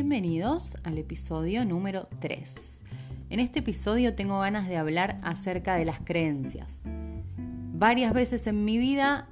Bienvenidos 0.00 0.76
al 0.84 0.96
episodio 0.96 1.64
número 1.64 2.06
3. 2.20 2.82
En 3.30 3.40
este 3.40 3.58
episodio 3.58 4.14
tengo 4.14 4.38
ganas 4.38 4.68
de 4.68 4.76
hablar 4.76 5.18
acerca 5.24 5.74
de 5.74 5.84
las 5.84 5.98
creencias. 5.98 6.82
Varias 7.72 8.12
veces 8.12 8.46
en 8.46 8.64
mi 8.64 8.78
vida, 8.78 9.28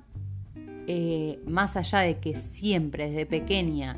eh, 0.89 1.39
más 1.47 1.77
allá 1.77 2.01
de 2.01 2.19
que 2.19 2.35
siempre 2.35 3.11
desde 3.11 3.27
pequeña 3.27 3.97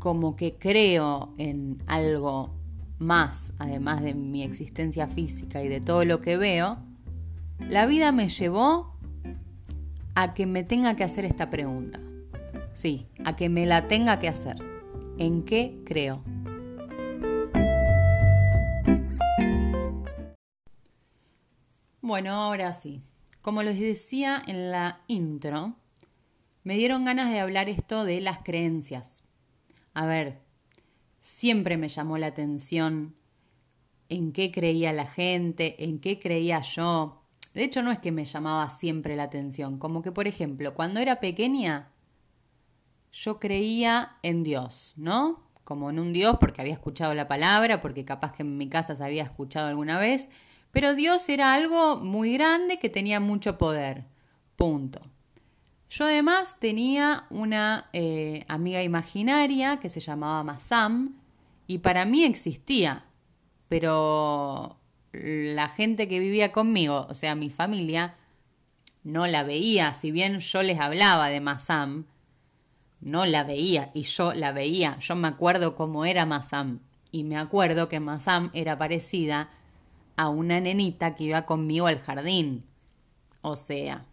como 0.00 0.34
que 0.34 0.56
creo 0.56 1.32
en 1.38 1.80
algo 1.86 2.50
más, 2.98 3.52
además 3.60 4.02
de 4.02 4.14
mi 4.14 4.42
existencia 4.42 5.06
física 5.06 5.62
y 5.62 5.68
de 5.68 5.80
todo 5.80 6.04
lo 6.04 6.20
que 6.20 6.36
veo, 6.36 6.78
la 7.60 7.86
vida 7.86 8.10
me 8.10 8.28
llevó 8.28 8.96
a 10.16 10.34
que 10.34 10.44
me 10.44 10.64
tenga 10.64 10.96
que 10.96 11.04
hacer 11.04 11.24
esta 11.24 11.50
pregunta. 11.50 12.00
Sí, 12.72 13.06
a 13.24 13.36
que 13.36 13.48
me 13.48 13.64
la 13.64 13.86
tenga 13.86 14.18
que 14.18 14.26
hacer. 14.26 14.67
¿En 15.20 15.44
qué 15.44 15.82
creo? 15.84 16.22
Bueno, 22.00 22.34
ahora 22.34 22.72
sí. 22.72 23.00
Como 23.42 23.64
les 23.64 23.80
decía 23.80 24.40
en 24.46 24.70
la 24.70 25.02
intro, 25.08 25.74
me 26.62 26.76
dieron 26.76 27.04
ganas 27.04 27.32
de 27.32 27.40
hablar 27.40 27.68
esto 27.68 28.04
de 28.04 28.20
las 28.20 28.38
creencias. 28.44 29.24
A 29.92 30.06
ver, 30.06 30.38
siempre 31.20 31.76
me 31.76 31.88
llamó 31.88 32.16
la 32.16 32.28
atención 32.28 33.16
en 34.08 34.30
qué 34.30 34.52
creía 34.52 34.92
la 34.92 35.06
gente, 35.06 35.82
en 35.84 35.98
qué 35.98 36.20
creía 36.20 36.60
yo. 36.60 37.24
De 37.54 37.64
hecho, 37.64 37.82
no 37.82 37.90
es 37.90 37.98
que 37.98 38.12
me 38.12 38.24
llamaba 38.24 38.70
siempre 38.70 39.16
la 39.16 39.24
atención, 39.24 39.78
como 39.78 40.00
que, 40.00 40.12
por 40.12 40.28
ejemplo, 40.28 40.74
cuando 40.74 41.00
era 41.00 41.18
pequeña, 41.18 41.90
yo 43.12 43.38
creía 43.38 44.16
en 44.22 44.42
Dios, 44.42 44.94
¿no? 44.96 45.42
Como 45.64 45.90
en 45.90 45.98
un 45.98 46.12
Dios 46.12 46.36
porque 46.40 46.60
había 46.60 46.72
escuchado 46.72 47.14
la 47.14 47.28
palabra, 47.28 47.80
porque 47.80 48.04
capaz 48.04 48.32
que 48.32 48.42
en 48.42 48.56
mi 48.56 48.68
casa 48.68 48.96
se 48.96 49.04
había 49.04 49.22
escuchado 49.22 49.68
alguna 49.68 49.98
vez, 49.98 50.28
pero 50.72 50.94
Dios 50.94 51.28
era 51.28 51.54
algo 51.54 51.96
muy 51.96 52.32
grande 52.34 52.78
que 52.78 52.88
tenía 52.88 53.20
mucho 53.20 53.58
poder. 53.58 54.04
Punto. 54.56 55.00
Yo 55.90 56.04
además 56.04 56.58
tenía 56.60 57.26
una 57.30 57.88
eh, 57.92 58.44
amiga 58.48 58.82
imaginaria 58.82 59.78
que 59.78 59.88
se 59.88 60.00
llamaba 60.00 60.44
Masam 60.44 61.16
y 61.66 61.78
para 61.78 62.04
mí 62.04 62.24
existía, 62.24 63.06
pero 63.68 64.78
la 65.12 65.68
gente 65.68 66.08
que 66.08 66.18
vivía 66.18 66.52
conmigo, 66.52 67.06
o 67.08 67.14
sea, 67.14 67.34
mi 67.34 67.48
familia, 67.50 68.16
no 69.02 69.26
la 69.26 69.42
veía, 69.42 69.94
si 69.94 70.10
bien 70.10 70.40
yo 70.40 70.62
les 70.62 70.78
hablaba 70.78 71.28
de 71.28 71.40
Masam, 71.40 72.04
no 73.00 73.26
la 73.26 73.44
veía 73.44 73.90
y 73.94 74.02
yo 74.02 74.32
la 74.34 74.52
veía. 74.52 74.98
Yo 74.98 75.14
me 75.16 75.28
acuerdo 75.28 75.74
cómo 75.74 76.04
era 76.04 76.26
Masam 76.26 76.80
y 77.10 77.24
me 77.24 77.36
acuerdo 77.36 77.88
que 77.88 78.00
Masam 78.00 78.50
era 78.52 78.78
parecida 78.78 79.50
a 80.16 80.28
una 80.28 80.60
nenita 80.60 81.14
que 81.14 81.24
iba 81.24 81.46
conmigo 81.46 81.86
al 81.86 82.00
jardín. 82.00 82.64
O 83.40 83.56
sea, 83.56 84.04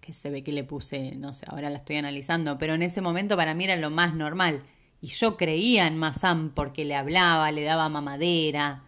que 0.00 0.12
se 0.12 0.30
ve 0.30 0.42
que 0.42 0.52
le 0.52 0.64
puse, 0.64 1.16
no 1.16 1.34
sé, 1.34 1.46
ahora 1.48 1.70
la 1.70 1.76
estoy 1.76 1.96
analizando, 1.96 2.58
pero 2.58 2.74
en 2.74 2.82
ese 2.82 3.00
momento 3.00 3.36
para 3.36 3.54
mí 3.54 3.64
era 3.64 3.76
lo 3.76 3.90
más 3.90 4.14
normal. 4.14 4.62
Y 5.00 5.08
yo 5.08 5.36
creía 5.36 5.86
en 5.86 5.98
Masam 5.98 6.50
porque 6.54 6.84
le 6.84 6.94
hablaba, 6.94 7.52
le 7.52 7.62
daba 7.62 7.88
mamadera. 7.90 8.84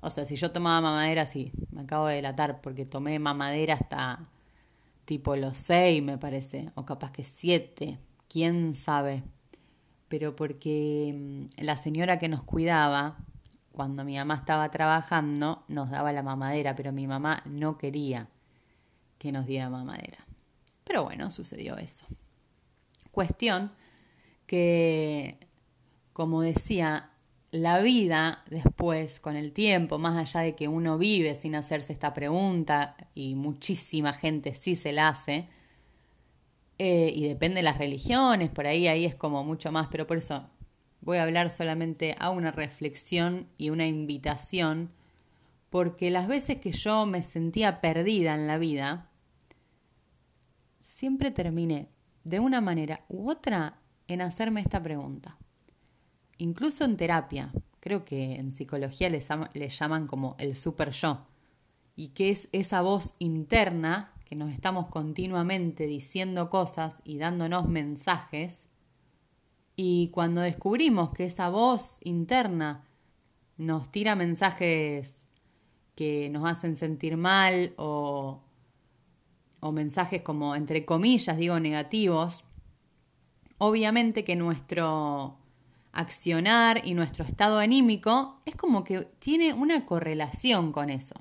O 0.00 0.10
sea, 0.10 0.24
si 0.24 0.36
yo 0.36 0.52
tomaba 0.52 0.80
mamadera, 0.80 1.26
sí, 1.26 1.52
me 1.70 1.82
acabo 1.82 2.06
de 2.06 2.16
delatar 2.16 2.60
porque 2.60 2.86
tomé 2.86 3.18
mamadera 3.18 3.74
hasta 3.74 4.28
tipo 5.12 5.36
los 5.36 5.58
seis, 5.58 6.02
me 6.02 6.16
parece, 6.16 6.70
o 6.74 6.86
capaz 6.86 7.12
que 7.12 7.22
siete, 7.22 7.98
quién 8.28 8.72
sabe. 8.72 9.22
Pero 10.08 10.34
porque 10.34 11.12
mm, 11.14 11.62
la 11.62 11.76
señora 11.76 12.18
que 12.18 12.30
nos 12.30 12.42
cuidaba, 12.44 13.18
cuando 13.72 14.04
mi 14.04 14.16
mamá 14.16 14.36
estaba 14.36 14.70
trabajando, 14.70 15.64
nos 15.68 15.90
daba 15.90 16.14
la 16.14 16.22
mamadera, 16.22 16.74
pero 16.74 16.92
mi 16.92 17.06
mamá 17.06 17.42
no 17.44 17.76
quería 17.76 18.30
que 19.18 19.32
nos 19.32 19.44
diera 19.44 19.68
mamadera. 19.68 20.26
Pero 20.82 21.04
bueno, 21.04 21.30
sucedió 21.30 21.76
eso. 21.76 22.06
Cuestión 23.10 23.70
que, 24.46 25.38
como 26.14 26.40
decía, 26.40 27.10
la 27.52 27.80
vida 27.80 28.42
después, 28.48 29.20
con 29.20 29.36
el 29.36 29.52
tiempo, 29.52 29.98
más 29.98 30.16
allá 30.16 30.40
de 30.40 30.54
que 30.54 30.68
uno 30.68 30.96
vive 30.96 31.34
sin 31.34 31.54
hacerse 31.54 31.92
esta 31.92 32.14
pregunta, 32.14 32.96
y 33.14 33.34
muchísima 33.34 34.14
gente 34.14 34.54
sí 34.54 34.74
se 34.74 34.92
la 34.92 35.08
hace, 35.08 35.48
eh, 36.78 37.12
y 37.14 37.28
depende 37.28 37.56
de 37.56 37.64
las 37.64 37.76
religiones, 37.76 38.48
por 38.48 38.66
ahí, 38.66 38.88
ahí 38.88 39.04
es 39.04 39.14
como 39.14 39.44
mucho 39.44 39.70
más, 39.70 39.88
pero 39.90 40.06
por 40.06 40.16
eso 40.16 40.48
voy 41.02 41.18
a 41.18 41.24
hablar 41.24 41.50
solamente 41.50 42.16
a 42.18 42.30
una 42.30 42.52
reflexión 42.52 43.46
y 43.58 43.68
una 43.68 43.86
invitación, 43.86 44.90
porque 45.68 46.10
las 46.10 46.28
veces 46.28 46.56
que 46.56 46.72
yo 46.72 47.04
me 47.04 47.20
sentía 47.20 47.82
perdida 47.82 48.34
en 48.34 48.46
la 48.46 48.56
vida, 48.56 49.10
siempre 50.80 51.30
terminé 51.30 51.88
de 52.24 52.40
una 52.40 52.62
manera 52.62 53.04
u 53.10 53.30
otra 53.30 53.78
en 54.08 54.22
hacerme 54.22 54.62
esta 54.62 54.82
pregunta 54.82 55.36
incluso 56.38 56.84
en 56.84 56.96
terapia, 56.96 57.52
creo 57.80 58.04
que 58.04 58.36
en 58.36 58.52
psicología 58.52 59.10
les, 59.10 59.28
llaman 59.78 60.06
como 60.06 60.36
el 60.38 60.54
super 60.54 60.90
yo, 60.90 61.26
y 61.96 62.08
que 62.08 62.30
es 62.30 62.48
esa 62.52 62.80
voz 62.80 63.14
interna 63.18 64.10
que 64.24 64.36
nos 64.36 64.52
estamos 64.52 64.86
continuamente 64.86 65.86
diciendo 65.86 66.48
cosas 66.48 67.02
y 67.04 67.18
dándonos 67.18 67.68
mensajes, 67.68 68.66
y 69.74 70.08
cuando 70.08 70.40
descubrimos 70.40 71.12
que 71.12 71.24
esa 71.24 71.48
voz 71.48 71.98
interna 72.02 72.84
nos 73.56 73.90
tira 73.90 74.14
mensajes 74.14 75.24
que 75.94 76.30
nos 76.30 76.48
hacen 76.50 76.76
sentir 76.76 77.16
mal 77.16 77.74
o, 77.76 78.42
o 79.60 79.72
mensajes 79.72 80.22
como, 80.22 80.54
entre 80.54 80.84
comillas, 80.84 81.36
digo, 81.36 81.58
negativos, 81.60 82.44
obviamente 83.58 84.24
que 84.24 84.36
nuestro 84.36 85.41
accionar 85.92 86.82
y 86.84 86.94
nuestro 86.94 87.24
estado 87.24 87.58
anímico 87.58 88.40
es 88.46 88.56
como 88.56 88.82
que 88.84 89.02
tiene 89.18 89.52
una 89.52 89.86
correlación 89.86 90.72
con 90.72 90.90
eso. 90.90 91.14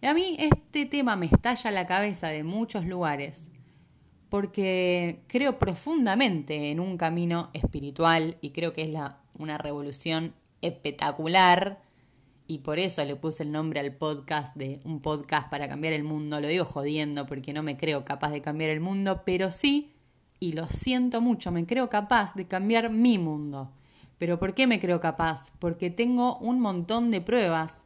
Y 0.00 0.06
a 0.06 0.14
mí 0.14 0.36
este 0.38 0.86
tema 0.86 1.16
me 1.16 1.26
estalla 1.26 1.70
la 1.70 1.86
cabeza 1.86 2.28
de 2.28 2.44
muchos 2.44 2.84
lugares 2.84 3.50
porque 4.28 5.22
creo 5.28 5.58
profundamente 5.58 6.70
en 6.70 6.80
un 6.80 6.96
camino 6.96 7.50
espiritual 7.52 8.36
y 8.40 8.50
creo 8.50 8.72
que 8.72 8.82
es 8.82 8.90
la, 8.90 9.20
una 9.38 9.58
revolución 9.58 10.34
espectacular 10.62 11.80
y 12.48 12.58
por 12.58 12.78
eso 12.78 13.04
le 13.04 13.16
puse 13.16 13.42
el 13.42 13.52
nombre 13.52 13.80
al 13.80 13.94
podcast 13.94 14.56
de 14.56 14.80
un 14.84 15.00
podcast 15.00 15.50
para 15.50 15.68
cambiar 15.68 15.92
el 15.92 16.04
mundo. 16.04 16.40
Lo 16.40 16.48
digo 16.48 16.64
jodiendo 16.64 17.26
porque 17.26 17.52
no 17.52 17.62
me 17.62 17.76
creo 17.76 18.04
capaz 18.04 18.30
de 18.30 18.40
cambiar 18.40 18.70
el 18.70 18.80
mundo, 18.80 19.22
pero 19.24 19.50
sí, 19.50 19.92
y 20.38 20.52
lo 20.52 20.66
siento 20.68 21.20
mucho, 21.20 21.50
me 21.50 21.66
creo 21.66 21.88
capaz 21.88 22.34
de 22.34 22.46
cambiar 22.46 22.90
mi 22.90 23.18
mundo. 23.18 23.72
Pero 24.18 24.38
¿por 24.38 24.54
qué 24.54 24.66
me 24.66 24.80
creo 24.80 25.00
capaz? 25.00 25.52
Porque 25.58 25.90
tengo 25.90 26.38
un 26.38 26.60
montón 26.60 27.10
de 27.10 27.20
pruebas 27.20 27.84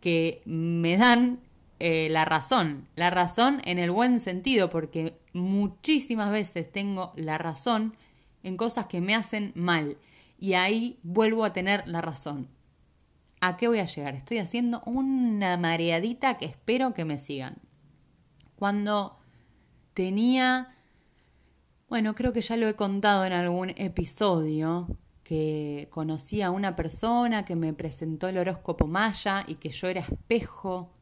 que 0.00 0.42
me 0.46 0.96
dan 0.96 1.40
eh, 1.78 2.08
la 2.10 2.24
razón, 2.24 2.88
la 2.94 3.10
razón 3.10 3.60
en 3.64 3.78
el 3.78 3.90
buen 3.90 4.20
sentido, 4.20 4.70
porque 4.70 5.18
muchísimas 5.34 6.30
veces 6.30 6.72
tengo 6.72 7.12
la 7.16 7.36
razón 7.36 7.94
en 8.42 8.56
cosas 8.56 8.86
que 8.86 9.00
me 9.00 9.14
hacen 9.14 9.52
mal 9.54 9.98
y 10.38 10.54
ahí 10.54 10.98
vuelvo 11.02 11.44
a 11.44 11.52
tener 11.52 11.86
la 11.86 12.00
razón. 12.00 12.48
¿A 13.40 13.56
qué 13.58 13.68
voy 13.68 13.80
a 13.80 13.86
llegar? 13.86 14.14
Estoy 14.14 14.38
haciendo 14.38 14.82
una 14.86 15.56
mareadita 15.58 16.38
que 16.38 16.46
espero 16.46 16.94
que 16.94 17.04
me 17.04 17.18
sigan. 17.18 17.56
Cuando 18.56 19.18
tenía, 19.92 20.74
bueno, 21.88 22.14
creo 22.14 22.32
que 22.32 22.40
ya 22.40 22.56
lo 22.56 22.66
he 22.66 22.74
contado 22.74 23.26
en 23.26 23.34
algún 23.34 23.70
episodio, 23.76 24.88
que 25.26 25.88
conocí 25.90 26.40
a 26.40 26.52
una 26.52 26.76
persona 26.76 27.44
que 27.44 27.56
me 27.56 27.74
presentó 27.74 28.28
el 28.28 28.38
horóscopo 28.38 28.86
maya 28.86 29.44
y 29.48 29.56
que 29.56 29.70
yo 29.70 29.88
era 29.88 30.00
espejo. 30.00 30.92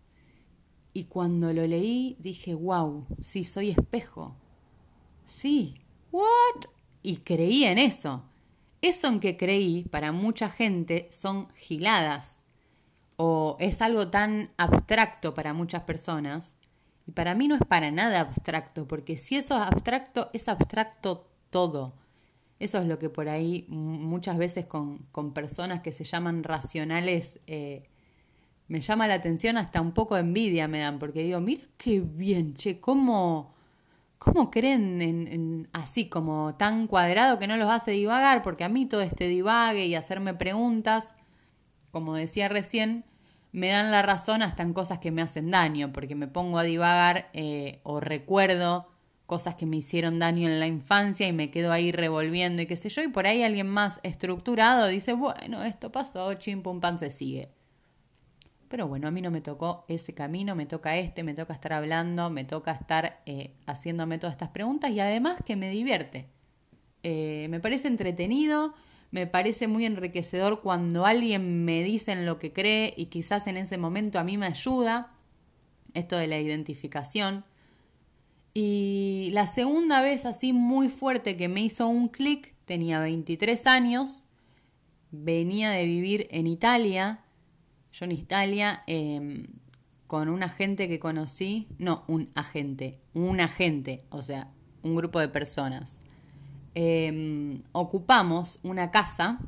Y 0.94 1.04
cuando 1.04 1.52
lo 1.52 1.66
leí 1.66 2.16
dije, 2.20 2.54
wow, 2.54 3.06
sí, 3.20 3.44
soy 3.44 3.68
espejo. 3.68 4.34
Sí, 5.26 5.74
¿what? 6.10 6.24
Y 7.02 7.18
creí 7.18 7.64
en 7.64 7.76
eso. 7.76 8.22
Eso 8.80 9.08
en 9.08 9.20
que 9.20 9.36
creí 9.36 9.84
para 9.84 10.10
mucha 10.10 10.48
gente 10.48 11.06
son 11.10 11.50
giladas 11.56 12.38
o 13.18 13.58
es 13.60 13.82
algo 13.82 14.08
tan 14.08 14.52
abstracto 14.56 15.34
para 15.34 15.52
muchas 15.52 15.82
personas. 15.82 16.56
Y 17.06 17.12
para 17.12 17.34
mí 17.34 17.46
no 17.46 17.56
es 17.56 17.62
para 17.68 17.90
nada 17.90 18.20
abstracto, 18.20 18.88
porque 18.88 19.18
si 19.18 19.36
eso 19.36 19.54
es 19.54 19.60
abstracto, 19.60 20.30
es 20.32 20.48
abstracto 20.48 21.28
todo. 21.50 22.03
Eso 22.64 22.78
es 22.78 22.86
lo 22.86 22.98
que 22.98 23.10
por 23.10 23.28
ahí 23.28 23.66
muchas 23.68 24.38
veces 24.38 24.64
con, 24.64 25.06
personas 25.34 25.80
que 25.80 25.92
se 25.92 26.04
llaman 26.04 26.42
racionales 26.42 27.38
eh, 27.46 27.90
me 28.68 28.80
llama 28.80 29.06
la 29.06 29.12
atención, 29.12 29.58
hasta 29.58 29.82
un 29.82 29.92
poco 29.92 30.14
de 30.14 30.22
envidia 30.22 30.66
me 30.66 30.78
dan, 30.78 30.98
porque 30.98 31.22
digo, 31.22 31.40
mira 31.40 31.60
qué 31.76 32.00
bien, 32.00 32.54
che, 32.54 32.80
cómo, 32.80 33.52
¿cómo 34.16 34.50
creen 34.50 35.02
en, 35.02 35.68
así 35.74 36.08
como 36.08 36.54
tan 36.54 36.86
cuadrado 36.86 37.38
que 37.38 37.46
no 37.46 37.58
los 37.58 37.68
hace 37.68 37.90
divagar? 37.90 38.40
Porque 38.40 38.64
a 38.64 38.70
mí 38.70 38.86
todo 38.86 39.02
este 39.02 39.28
divague 39.28 39.84
y 39.84 39.94
hacerme 39.94 40.32
preguntas, 40.32 41.14
como 41.90 42.14
decía 42.14 42.48
recién, 42.48 43.04
me 43.52 43.68
dan 43.68 43.90
la 43.90 44.00
razón 44.00 44.40
hasta 44.40 44.62
en 44.62 44.72
cosas 44.72 45.00
que 45.00 45.10
me 45.10 45.20
hacen 45.20 45.50
daño, 45.50 45.92
porque 45.92 46.14
me 46.14 46.28
pongo 46.28 46.58
a 46.58 46.62
divagar 46.62 47.28
eh, 47.34 47.80
o 47.82 48.00
recuerdo 48.00 48.88
cosas 49.26 49.54
que 49.54 49.66
me 49.66 49.76
hicieron 49.76 50.18
daño 50.18 50.48
en 50.48 50.60
la 50.60 50.66
infancia 50.66 51.26
y 51.26 51.32
me 51.32 51.50
quedo 51.50 51.72
ahí 51.72 51.92
revolviendo 51.92 52.62
y 52.62 52.66
qué 52.66 52.76
sé 52.76 52.88
yo, 52.88 53.02
y 53.02 53.08
por 53.08 53.26
ahí 53.26 53.42
alguien 53.42 53.68
más 53.68 54.00
estructurado 54.02 54.86
dice, 54.88 55.14
bueno, 55.14 55.62
esto 55.64 55.90
pasó, 55.90 56.34
chim 56.34 56.62
pum 56.62 56.80
pan 56.80 56.98
se 56.98 57.10
sigue. 57.10 57.50
Pero 58.68 58.88
bueno, 58.88 59.08
a 59.08 59.10
mí 59.10 59.22
no 59.22 59.30
me 59.30 59.40
tocó 59.40 59.84
ese 59.88 60.14
camino, 60.14 60.54
me 60.54 60.66
toca 60.66 60.96
este, 60.96 61.22
me 61.22 61.34
toca 61.34 61.54
estar 61.54 61.72
hablando, 61.72 62.28
me 62.28 62.44
toca 62.44 62.72
estar 62.72 63.22
eh, 63.24 63.54
haciéndome 63.66 64.18
todas 64.18 64.34
estas 64.34 64.48
preguntas 64.48 64.90
y 64.90 65.00
además 65.00 65.36
que 65.44 65.56
me 65.56 65.70
divierte. 65.70 66.28
Eh, 67.02 67.46
me 67.50 67.60
parece 67.60 67.88
entretenido, 67.88 68.74
me 69.10 69.26
parece 69.26 69.68
muy 69.68 69.84
enriquecedor 69.84 70.60
cuando 70.60 71.06
alguien 71.06 71.64
me 71.64 71.84
dice 71.84 72.12
en 72.12 72.26
lo 72.26 72.38
que 72.38 72.52
cree 72.52 72.94
y 72.96 73.06
quizás 73.06 73.46
en 73.46 73.56
ese 73.56 73.78
momento 73.78 74.18
a 74.18 74.24
mí 74.24 74.36
me 74.38 74.46
ayuda 74.46 75.12
esto 75.92 76.16
de 76.16 76.26
la 76.26 76.40
identificación. 76.40 77.44
Y 78.56 79.30
la 79.32 79.48
segunda 79.48 80.00
vez 80.00 80.24
así 80.24 80.52
muy 80.52 80.88
fuerte 80.88 81.36
que 81.36 81.48
me 81.48 81.60
hizo 81.60 81.88
un 81.88 82.06
clic, 82.06 82.54
tenía 82.66 83.00
23 83.00 83.66
años, 83.66 84.26
venía 85.10 85.70
de 85.70 85.84
vivir 85.84 86.28
en 86.30 86.46
Italia, 86.46 87.24
yo 87.92 88.04
en 88.04 88.12
Italia, 88.12 88.84
em, 88.86 89.48
con 90.06 90.28
un 90.28 90.44
agente 90.44 90.86
que 90.86 91.00
conocí, 91.00 91.66
no, 91.78 92.04
un 92.06 92.30
agente, 92.36 93.00
un 93.12 93.40
agente, 93.40 94.04
o 94.10 94.22
sea, 94.22 94.52
un 94.84 94.94
grupo 94.94 95.18
de 95.18 95.28
personas. 95.28 96.00
Em, 96.76 97.62
ocupamos 97.72 98.60
una 98.62 98.92
casa 98.92 99.40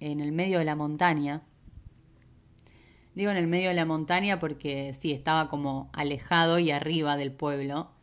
en 0.00 0.20
el 0.20 0.32
medio 0.32 0.58
de 0.58 0.64
la 0.64 0.76
montaña. 0.76 1.42
Digo 3.14 3.30
en 3.30 3.36
el 3.36 3.46
medio 3.46 3.68
de 3.68 3.74
la 3.74 3.84
montaña 3.84 4.38
porque 4.38 4.94
sí, 4.94 5.12
estaba 5.12 5.48
como 5.48 5.90
alejado 5.92 6.58
y 6.58 6.70
arriba 6.70 7.16
del 7.16 7.32
pueblo 7.32 7.93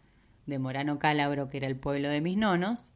de 0.51 0.59
Morano 0.59 0.99
Cálabro, 0.99 1.47
que 1.47 1.57
era 1.57 1.67
el 1.67 1.75
pueblo 1.75 2.09
de 2.09 2.21
mis 2.21 2.37
nonos. 2.37 2.91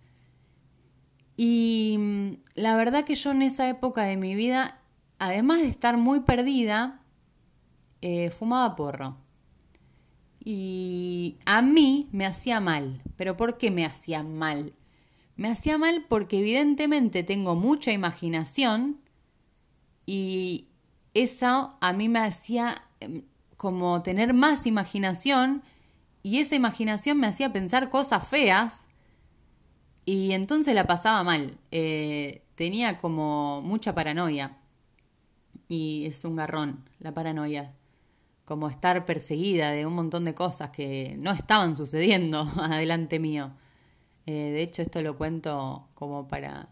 Y 1.38 1.96
mm, 1.98 2.30
la 2.54 2.76
verdad 2.78 3.04
que 3.04 3.16
yo 3.16 3.32
en 3.32 3.42
esa 3.42 3.68
época 3.68 4.04
de 4.04 4.18
mi 4.18 4.36
vida, 4.36 4.80
además 5.18 5.62
de 5.62 5.68
estar 5.68 5.98
muy 5.98 6.20
perdida, 6.20 7.02
eh, 8.02 8.30
fumaba 8.30 8.76
porro. 8.76 9.18
Y 10.44 11.38
a 11.46 11.64
mí 11.64 12.08
me 12.12 12.26
hacía 12.26 12.60
mal. 12.60 13.02
¿Pero 13.16 13.36
por 13.36 13.58
qué 13.58 13.72
me 13.72 13.86
hacía 13.86 14.22
mal? 14.22 14.74
Me 15.36 15.50
hacía 15.50 15.78
mal 15.78 16.06
porque 16.08 16.40
evidentemente 16.40 17.24
tengo 17.24 17.56
mucha 17.56 17.92
imaginación 17.92 19.02
y 20.06 20.68
eso 21.14 21.78
a 21.82 21.94
mí 21.94 22.10
me 22.10 22.20
hacía 22.20 22.84
em, 23.00 23.24
como 23.58 24.02
tener 24.02 24.34
más 24.34 24.68
imaginación 24.68 25.64
y 26.26 26.40
esa 26.40 26.56
imaginación 26.56 27.20
me 27.20 27.28
hacía 27.28 27.54
pensar 27.54 27.92
cosas 27.92 28.28
feas 28.28 28.88
y 30.06 30.32
entonces 30.32 30.74
la 30.74 30.88
pasaba 30.88 31.24
mal. 31.24 31.60
Eh, 31.70 32.42
tenía 32.56 32.98
como 32.98 33.62
mucha 33.62 33.94
paranoia 33.94 34.58
y 35.68 36.08
es 36.08 36.26
un 36.26 36.36
garrón 36.36 36.90
la 36.98 37.14
paranoia. 37.14 37.76
Como 38.44 38.70
estar 38.70 39.06
perseguida 39.06 39.70
de 39.70 39.86
un 39.86 39.94
montón 39.94 40.26
de 40.26 40.34
cosas 40.34 40.72
que 40.72 41.16
no 41.20 41.30
estaban 41.32 41.78
sucediendo 41.78 42.40
adelante 42.58 43.20
mío. 43.20 43.52
Eh, 44.26 44.32
de 44.50 44.64
hecho, 44.64 44.82
esto 44.82 45.04
lo 45.04 45.16
cuento 45.16 45.90
como 45.94 46.28
para... 46.28 46.70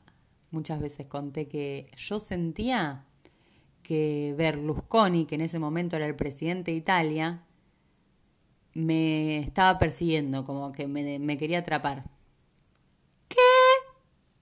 Muchas 0.50 0.80
veces 0.80 1.06
conté 1.06 1.48
que 1.48 1.92
yo 1.96 2.20
sentía 2.20 3.06
que 3.84 4.34
Berlusconi, 4.36 5.28
que 5.28 5.36
en 5.36 5.42
ese 5.42 5.60
momento 5.60 5.96
era 5.96 6.08
el 6.08 6.16
presidente 6.16 6.72
de 6.72 6.78
Italia, 6.78 7.44
me 8.74 9.40
estaba 9.40 9.78
persiguiendo, 9.80 10.44
como 10.44 10.72
que 10.72 10.88
me, 10.88 11.38
quería 11.38 11.60
atrapar. 11.60 12.04
¿Qué? 13.28 13.38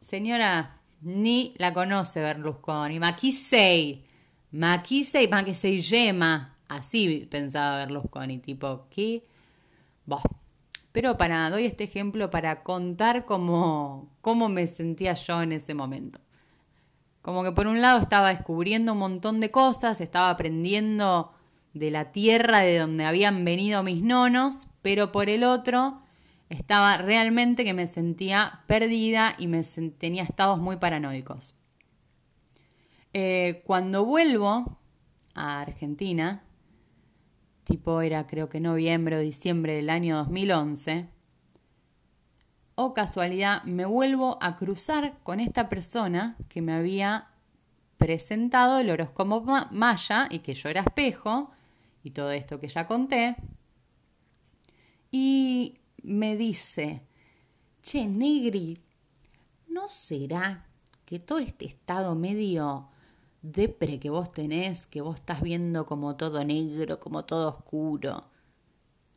Señora, 0.01 0.81
ni 1.01 1.53
la 1.57 1.73
conoce 1.73 2.21
Berlusconi. 2.21 2.99
Ma 2.99 3.15
chi 3.15 3.31
sei? 3.31 4.05
Ma 4.51 4.81
chi 4.81 5.03
sei? 5.03 5.27
Ma 5.27 5.43
che 5.43 5.53
sei 5.53 5.79
yema. 5.81 6.57
Así 6.67 7.27
pensaba 7.29 7.77
Berlusconi, 7.77 8.39
tipo, 8.39 8.87
¿qué? 8.89 9.25
Bah. 10.05 10.21
Pero 10.91 11.17
para, 11.17 11.49
doy 11.49 11.65
este 11.65 11.85
ejemplo 11.85 12.29
para 12.29 12.63
contar 12.63 13.25
cómo, 13.25 14.09
cómo 14.21 14.49
me 14.49 14.67
sentía 14.67 15.13
yo 15.13 15.41
en 15.41 15.53
ese 15.53 15.73
momento. 15.73 16.19
Como 17.21 17.43
que 17.43 17.51
por 17.51 17.67
un 17.67 17.81
lado 17.81 17.99
estaba 17.99 18.29
descubriendo 18.29 18.93
un 18.93 18.99
montón 18.99 19.39
de 19.39 19.51
cosas, 19.51 20.01
estaba 20.01 20.29
aprendiendo 20.29 21.31
de 21.73 21.91
la 21.91 22.11
tierra 22.11 22.59
de 22.59 22.77
donde 22.77 23.05
habían 23.05 23.45
venido 23.45 23.83
mis 23.83 24.03
nonos, 24.03 24.67
pero 24.81 25.11
por 25.11 25.29
el 25.29 25.43
otro 25.43 26.01
estaba 26.49 26.97
realmente 26.97 27.63
que 27.63 27.73
me 27.73 27.87
sentía 27.87 28.63
perdida 28.67 29.35
y 29.37 29.47
me 29.47 29.63
tenía 29.63 30.23
estados 30.23 30.59
muy 30.59 30.77
paranoicos. 30.77 31.53
Eh, 33.13 33.61
cuando 33.65 34.05
vuelvo 34.05 34.77
a 35.33 35.61
Argentina, 35.61 36.43
tipo 37.63 38.01
era 38.01 38.27
creo 38.27 38.49
que 38.49 38.59
noviembre 38.59 39.15
o 39.15 39.19
diciembre 39.19 39.73
del 39.73 39.89
año 39.89 40.17
2011, 40.17 41.07
o 42.75 42.93
casualidad 42.93 43.63
me 43.63 43.85
vuelvo 43.85 44.37
a 44.41 44.55
cruzar 44.55 45.19
con 45.23 45.39
esta 45.39 45.69
persona 45.69 46.35
que 46.49 46.61
me 46.61 46.73
había 46.73 47.27
presentado 47.97 48.79
el 48.79 48.89
horóscopo 48.89 49.45
maya 49.71 50.27
y 50.29 50.39
que 50.39 50.53
yo 50.53 50.69
era 50.69 50.81
espejo 50.81 51.51
y 52.03 52.11
todo 52.11 52.31
esto 52.31 52.59
que 52.59 52.67
ya 52.67 52.85
conté. 52.85 53.35
Y 55.11 55.79
me 56.03 56.35
dice, 56.37 57.05
che, 57.81 58.07
Negri, 58.07 58.81
¿no 59.67 59.87
será 59.87 60.67
que 61.05 61.19
todo 61.19 61.39
este 61.39 61.65
estado 61.65 62.15
medio 62.15 62.89
depre 63.41 63.99
que 63.99 64.09
vos 64.09 64.31
tenés, 64.31 64.87
que 64.87 65.01
vos 65.01 65.15
estás 65.15 65.41
viendo 65.41 65.85
como 65.85 66.15
todo 66.15 66.43
negro, 66.45 66.99
como 66.99 67.25
todo 67.25 67.49
oscuro, 67.49 68.25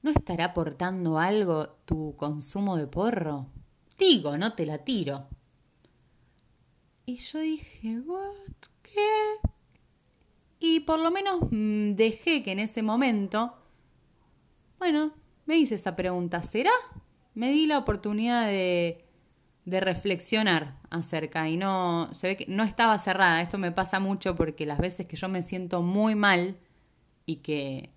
¿no 0.02 0.10
estará 0.10 0.46
aportando 0.46 1.18
algo 1.18 1.68
tu 1.84 2.16
consumo 2.16 2.76
de 2.76 2.86
porro? 2.86 3.46
Digo, 3.98 4.36
no 4.36 4.54
te 4.54 4.66
la 4.66 4.78
tiro. 4.78 5.28
Y 7.06 7.16
yo 7.16 7.38
dije, 7.38 8.00
¿what? 8.00 8.34
¿Qué? 8.82 9.53
Y 10.66 10.80
por 10.80 10.98
lo 10.98 11.10
menos 11.10 11.40
mm, 11.50 11.92
dejé 11.92 12.42
que 12.42 12.52
en 12.52 12.58
ese 12.58 12.82
momento, 12.82 13.54
bueno, 14.78 15.12
me 15.44 15.58
hice 15.58 15.74
esa 15.74 15.94
pregunta, 15.94 16.42
¿será? 16.42 16.70
Me 17.34 17.50
di 17.50 17.66
la 17.66 17.76
oportunidad 17.76 18.46
de, 18.46 19.04
de 19.66 19.80
reflexionar 19.80 20.78
acerca 20.88 21.50
y 21.50 21.58
no, 21.58 22.08
se 22.14 22.28
ve 22.28 22.36
que 22.38 22.46
no 22.48 22.62
estaba 22.62 22.98
cerrada. 22.98 23.42
Esto 23.42 23.58
me 23.58 23.72
pasa 23.72 24.00
mucho 24.00 24.36
porque 24.36 24.64
las 24.64 24.78
veces 24.78 25.04
que 25.04 25.16
yo 25.16 25.28
me 25.28 25.42
siento 25.42 25.82
muy 25.82 26.14
mal 26.14 26.56
y 27.26 27.36
que 27.36 27.90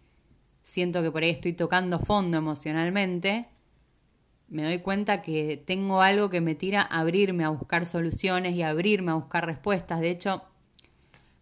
siento 0.62 1.02
que 1.02 1.10
por 1.10 1.24
ahí 1.24 1.30
estoy 1.30 1.54
tocando 1.54 2.00
fondo 2.00 2.38
emocionalmente, 2.38 3.48
me 4.50 4.64
doy 4.64 4.80
cuenta 4.80 5.22
que 5.22 5.56
tengo 5.66 6.02
algo 6.02 6.30
que 6.30 6.42
me 6.42 6.54
tira 6.54 6.82
a 6.82 7.00
abrirme 7.00 7.46
a 7.46 7.50
buscar 7.50 7.86
soluciones 7.86 8.56
y 8.56 8.62
abrirme 8.62 9.12
a 9.12 9.16
buscar 9.16 9.46
respuestas. 9.46 10.02
De 10.02 10.10
hecho, 10.10 10.44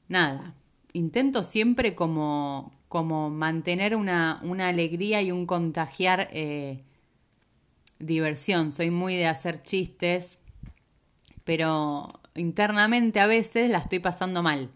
nada, 0.08 0.54
intento 0.96 1.44
siempre 1.44 1.94
como, 1.94 2.74
como 2.88 3.30
mantener 3.30 3.96
una, 3.96 4.40
una, 4.44 4.70
alegría 4.70 5.22
y 5.22 5.32
un 5.32 5.46
contagiar 5.46 6.30
eh, 6.32 6.84
diversión. 8.00 8.72
Soy 8.72 8.92
muy 8.92 9.16
de 9.16 9.28
hacer 9.28 9.62
chistes, 9.62 10.40
pero 11.44 12.22
internamente 12.34 13.20
a 13.20 13.28
veces 13.28 13.70
la 13.70 13.80
estoy 13.80 14.00
pasando 14.00 14.42
mal. 14.42 14.72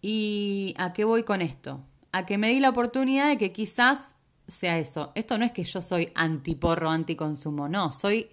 ¿Y 0.00 0.74
a 0.78 0.92
qué 0.92 1.04
voy 1.04 1.24
con 1.24 1.42
esto? 1.42 1.84
A 2.12 2.24
que 2.24 2.38
me 2.38 2.48
di 2.48 2.60
la 2.60 2.70
oportunidad 2.70 3.28
de 3.28 3.38
que 3.38 3.52
quizás 3.52 4.14
sea 4.46 4.78
eso. 4.78 5.10
Esto 5.14 5.36
no 5.36 5.44
es 5.44 5.52
que 5.52 5.64
yo 5.64 5.82
soy 5.82 6.12
antiporro, 6.14 6.90
anticonsumo, 6.90 7.68
no, 7.68 7.90
soy 7.90 8.30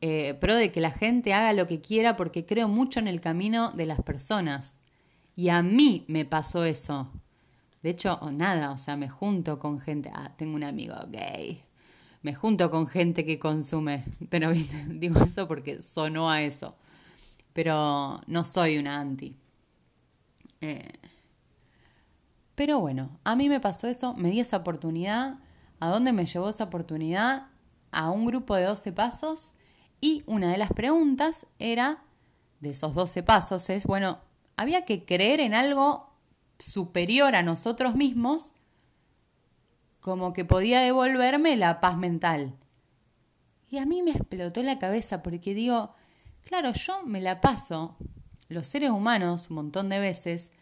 eh, 0.00 0.34
pro 0.34 0.54
de 0.54 0.70
que 0.70 0.80
la 0.80 0.90
gente 0.90 1.34
haga 1.34 1.52
lo 1.52 1.66
que 1.66 1.80
quiera 1.80 2.16
porque 2.16 2.44
creo 2.44 2.68
mucho 2.68 3.00
en 3.00 3.08
el 3.08 3.20
camino 3.20 3.72
de 3.72 3.86
las 3.86 4.02
personas. 4.02 4.78
Y 5.36 5.48
a 5.48 5.62
mí 5.62 6.04
me 6.08 6.24
pasó 6.24 6.64
eso. 6.64 7.10
De 7.82 7.90
hecho, 7.90 8.18
nada, 8.32 8.70
o 8.70 8.78
sea, 8.78 8.96
me 8.96 9.08
junto 9.08 9.58
con 9.58 9.80
gente. 9.80 10.10
Ah, 10.14 10.32
tengo 10.36 10.56
un 10.56 10.64
amigo 10.64 10.94
gay. 11.08 11.62
Me 12.22 12.34
junto 12.34 12.70
con 12.70 12.86
gente 12.86 13.24
que 13.24 13.38
consume. 13.38 14.04
Pero 14.30 14.50
digo 14.88 15.20
eso 15.22 15.46
porque 15.48 15.82
sonó 15.82 16.30
a 16.30 16.42
eso. 16.42 16.76
Pero 17.52 18.20
no 18.26 18.44
soy 18.44 18.78
una 18.78 19.00
anti. 19.00 19.36
Eh, 20.60 20.92
pero 22.54 22.80
bueno, 22.80 23.18
a 23.24 23.36
mí 23.36 23.48
me 23.48 23.60
pasó 23.60 23.88
eso, 23.88 24.14
me 24.14 24.30
di 24.30 24.40
esa 24.40 24.58
oportunidad. 24.58 25.40
¿A 25.80 25.88
dónde 25.88 26.12
me 26.12 26.24
llevó 26.24 26.48
esa 26.48 26.64
oportunidad? 26.64 27.48
a 27.94 28.10
un 28.10 28.26
grupo 28.26 28.56
de 28.56 28.64
12 28.64 28.92
pasos 28.92 29.54
y 30.00 30.22
una 30.26 30.50
de 30.50 30.58
las 30.58 30.72
preguntas 30.72 31.46
era, 31.58 32.02
de 32.60 32.70
esos 32.70 32.94
12 32.94 33.22
pasos, 33.22 33.70
es, 33.70 33.86
bueno, 33.86 34.18
había 34.56 34.84
que 34.84 35.04
creer 35.04 35.40
en 35.40 35.54
algo 35.54 36.10
superior 36.58 37.34
a 37.34 37.42
nosotros 37.42 37.94
mismos 37.94 38.50
como 40.00 40.32
que 40.32 40.44
podía 40.44 40.80
devolverme 40.80 41.56
la 41.56 41.80
paz 41.80 41.96
mental. 41.96 42.54
Y 43.70 43.78
a 43.78 43.86
mí 43.86 44.02
me 44.02 44.10
explotó 44.10 44.62
la 44.62 44.78
cabeza 44.78 45.22
porque 45.22 45.54
digo, 45.54 45.94
claro, 46.42 46.72
yo 46.72 47.02
me 47.04 47.20
la 47.20 47.40
paso, 47.40 47.96
los 48.48 48.66
seres 48.66 48.90
humanos 48.90 49.48
un 49.48 49.56
montón 49.56 49.88
de 49.88 49.98
veces, 49.98 50.52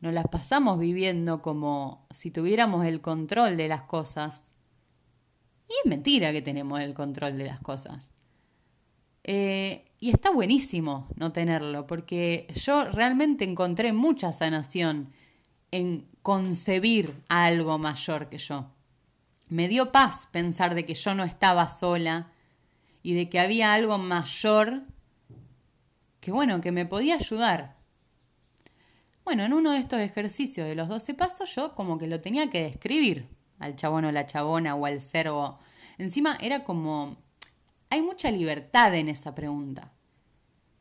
nos 0.00 0.12
las 0.12 0.28
pasamos 0.28 0.78
viviendo 0.78 1.42
como 1.42 2.06
si 2.10 2.30
tuviéramos 2.30 2.84
el 2.84 3.00
control 3.00 3.56
de 3.56 3.68
las 3.68 3.82
cosas. 3.82 4.44
Y 5.68 5.72
es 5.84 5.90
mentira 5.90 6.32
que 6.32 6.42
tenemos 6.42 6.80
el 6.80 6.94
control 6.94 7.38
de 7.38 7.44
las 7.44 7.60
cosas. 7.60 8.12
Eh, 9.24 9.90
y 10.06 10.10
está 10.10 10.30
buenísimo 10.30 11.08
no 11.16 11.32
tenerlo, 11.32 11.88
porque 11.88 12.46
yo 12.54 12.84
realmente 12.84 13.42
encontré 13.42 13.92
mucha 13.92 14.32
sanación 14.32 15.12
en 15.72 16.06
concebir 16.22 17.24
algo 17.28 17.76
mayor 17.76 18.28
que 18.28 18.38
yo. 18.38 18.70
Me 19.48 19.66
dio 19.66 19.90
paz 19.90 20.28
pensar 20.30 20.76
de 20.76 20.86
que 20.86 20.94
yo 20.94 21.12
no 21.16 21.24
estaba 21.24 21.66
sola 21.66 22.30
y 23.02 23.14
de 23.14 23.28
que 23.28 23.40
había 23.40 23.72
algo 23.72 23.98
mayor 23.98 24.84
que 26.20 26.30
bueno, 26.30 26.60
que 26.60 26.70
me 26.70 26.86
podía 26.86 27.16
ayudar. 27.16 27.74
Bueno, 29.24 29.42
en 29.42 29.54
uno 29.54 29.72
de 29.72 29.78
estos 29.78 29.98
ejercicios 29.98 30.68
de 30.68 30.76
los 30.76 30.86
12 30.86 31.14
pasos 31.14 31.52
yo 31.52 31.74
como 31.74 31.98
que 31.98 32.06
lo 32.06 32.20
tenía 32.20 32.48
que 32.48 32.62
describir 32.62 33.28
al 33.58 33.74
chabón 33.74 34.04
o 34.04 34.12
la 34.12 34.26
chabona 34.26 34.76
o 34.76 34.86
al 34.86 35.00
cervo. 35.00 35.58
Encima 35.98 36.38
era 36.40 36.62
como... 36.62 37.16
Hay 37.90 38.02
mucha 38.02 38.30
libertad 38.30 38.94
en 38.94 39.08
esa 39.08 39.34
pregunta. 39.34 39.92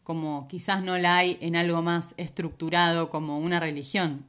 Como 0.05 0.47
quizás 0.47 0.81
no 0.81 0.97
la 0.97 1.17
hay 1.17 1.37
en 1.41 1.57
algo 1.57 1.81
más 1.81 2.13
estructurado 2.15 3.09
como 3.09 3.39
una 3.39 3.59
religión. 3.59 4.25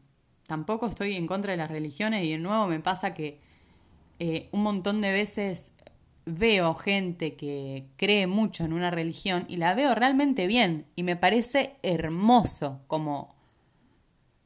Tampoco 0.49 0.87
estoy 0.89 1.15
en 1.15 1.29
contra 1.29 1.53
de 1.53 1.59
las 1.59 1.71
religiones 1.71 2.25
y 2.25 2.31
de 2.31 2.39
nuevo 2.39 2.67
me 2.67 2.81
pasa 2.81 3.15
que 3.15 3.39
eh, 4.19 4.49
un 4.53 4.65
montón 4.65 5.01
de 5.03 5.13
veces 5.13 5.73
veo 6.25 6.75
gente 6.75 7.37
que 7.37 7.87
cree 7.97 8.27
mucho 8.27 8.65
en 8.65 8.73
una 8.73 8.91
religión 8.91 9.45
y 9.49 9.59
la 9.59 9.75
veo 9.75 9.95
realmente 9.95 10.47
bien 10.47 10.87
y 10.97 11.03
me 11.03 11.15
parece 11.15 11.75
hermoso 11.83 12.81
como 12.87 13.37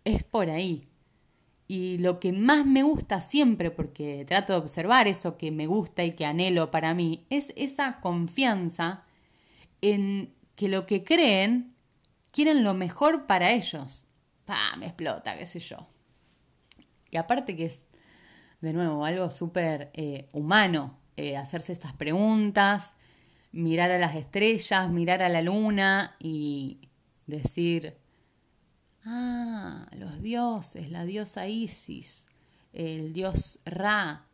es 0.04 0.24
por 0.24 0.50
ahí. 0.50 0.88
Y 1.68 1.98
lo 1.98 2.18
que 2.18 2.32
más 2.32 2.66
me 2.66 2.82
gusta 2.82 3.20
siempre, 3.20 3.70
porque 3.70 4.24
trato 4.26 4.52
de 4.52 4.58
observar 4.58 5.06
eso 5.06 5.38
que 5.38 5.52
me 5.52 5.68
gusta 5.68 6.02
y 6.02 6.16
que 6.16 6.26
anhelo 6.26 6.72
para 6.72 6.94
mí, 6.94 7.24
es 7.30 7.52
esa 7.54 8.00
confianza 8.00 9.04
en 9.80 10.34
que 10.60 10.68
lo 10.68 10.84
que 10.84 11.04
creen 11.04 11.74
quieren 12.32 12.64
lo 12.64 12.74
mejor 12.74 13.26
para 13.26 13.50
ellos. 13.50 14.04
¡Pah! 14.44 14.76
Me 14.76 14.84
explota, 14.84 15.38
qué 15.38 15.46
sé 15.46 15.58
yo. 15.58 15.88
Y 17.10 17.16
aparte 17.16 17.56
que 17.56 17.64
es, 17.64 17.86
de 18.60 18.74
nuevo, 18.74 19.06
algo 19.06 19.30
súper 19.30 19.90
eh, 19.94 20.28
humano, 20.32 20.98
eh, 21.16 21.38
hacerse 21.38 21.72
estas 21.72 21.94
preguntas, 21.94 22.94
mirar 23.52 23.90
a 23.90 23.98
las 23.98 24.14
estrellas, 24.14 24.90
mirar 24.90 25.22
a 25.22 25.30
la 25.30 25.40
luna 25.40 26.16
y 26.18 26.90
decir, 27.26 27.96
ah, 29.06 29.88
los 29.92 30.20
dioses, 30.20 30.90
la 30.90 31.06
diosa 31.06 31.48
Isis, 31.48 32.26
el 32.74 33.14
dios 33.14 33.60
Ra, 33.64 34.26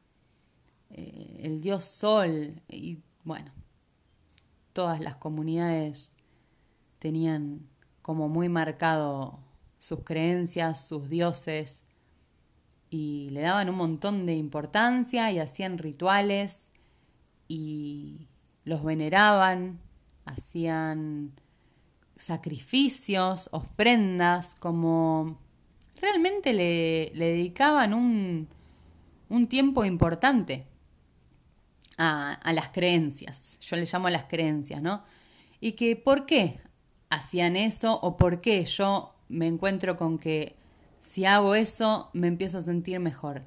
eh, 0.90 1.42
el 1.44 1.60
dios 1.60 1.84
Sol, 1.84 2.60
y 2.68 2.98
bueno, 3.22 3.52
todas 4.72 5.00
las 5.00 5.14
comunidades 5.14 6.10
tenían 6.98 7.66
como 8.02 8.28
muy 8.28 8.48
marcado 8.48 9.40
sus 9.78 10.04
creencias, 10.04 10.86
sus 10.86 11.08
dioses, 11.08 11.84
y 12.90 13.30
le 13.30 13.42
daban 13.42 13.68
un 13.68 13.76
montón 13.76 14.26
de 14.26 14.34
importancia 14.34 15.30
y 15.32 15.38
hacían 15.38 15.78
rituales 15.78 16.70
y 17.48 18.28
los 18.64 18.84
veneraban, 18.84 19.80
hacían 20.24 21.32
sacrificios, 22.16 23.48
ofrendas, 23.52 24.54
como 24.54 25.38
realmente 26.00 26.52
le, 26.52 27.12
dedicaban 27.14 27.92
un, 27.92 28.48
un, 29.28 29.46
tiempo 29.46 29.84
importante 29.84 30.66
a, 31.98 32.32
a, 32.34 32.52
las 32.52 32.70
creencias. 32.70 33.58
Yo 33.60 33.76
le 33.76 33.84
llamo 33.84 34.08
a 34.08 34.10
las 34.10 34.24
creencias, 34.24 34.80
¿no? 34.80 35.04
Y 35.60 35.72
que 35.72 35.96
por 35.96 36.26
qué 36.26 36.60
hacían 37.10 37.56
eso 37.56 37.98
o 38.02 38.16
por 38.16 38.40
qué 38.40 38.64
yo 38.64 39.14
me 39.28 39.46
encuentro 39.46 39.96
con 39.96 40.18
que 40.18 40.56
si 41.00 41.24
hago 41.24 41.54
eso 41.54 42.10
me 42.12 42.26
empiezo 42.26 42.58
a 42.58 42.62
sentir 42.62 43.00
mejor. 43.00 43.42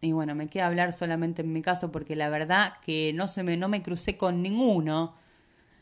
Y 0.00 0.12
bueno, 0.12 0.34
me 0.34 0.48
queda 0.48 0.66
hablar 0.66 0.92
solamente 0.92 1.42
en 1.42 1.52
mi 1.52 1.62
caso 1.62 1.92
porque 1.92 2.16
la 2.16 2.30
verdad 2.30 2.74
que 2.84 3.12
no, 3.14 3.28
se 3.28 3.42
me, 3.42 3.56
no 3.56 3.68
me 3.68 3.82
crucé 3.82 4.16
con 4.16 4.42
ninguno 4.42 5.14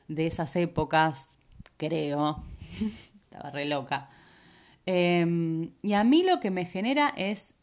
de 0.09 0.27
esas 0.27 0.57
épocas, 0.57 1.39
creo. 1.77 2.43
Estaba 3.25 3.51
re 3.51 3.67
loca. 3.67 4.09
Em, 4.87 5.73
y 5.83 5.93
a 5.93 6.03
mí 6.03 6.25
lo 6.25 6.41
que 6.41 6.51
me 6.51 6.65
genera 6.65 7.13
es 7.17 7.55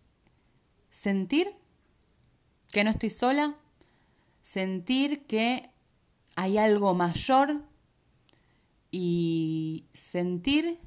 sentir 0.90 1.50
que 2.72 2.84
no 2.84 2.92
estoy 2.92 3.10
sola, 3.10 3.56
sentir 4.42 5.26
que 5.26 5.70
hay 6.36 6.58
algo 6.58 6.94
mayor 6.94 7.64
y 8.98 9.90
sentir 9.92 10.80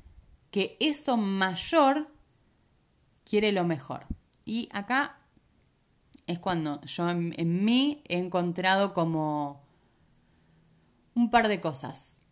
que 0.51 0.79
eso 0.81 1.19
mayor 1.19 2.09
quiere 3.23 3.53
lo 3.53 3.65
mejor. 3.65 4.07
Y 4.47 4.71
acá 4.73 5.19
es 6.27 6.39
cuando 6.39 6.81
yo 6.87 7.11
en, 7.11 7.65
mí 7.67 8.03
he 8.09 8.17
encontrado 8.17 8.95
como 8.95 9.61
un 11.15 11.29
par 11.29 11.49
de 11.49 11.61
cosas. 11.61 12.23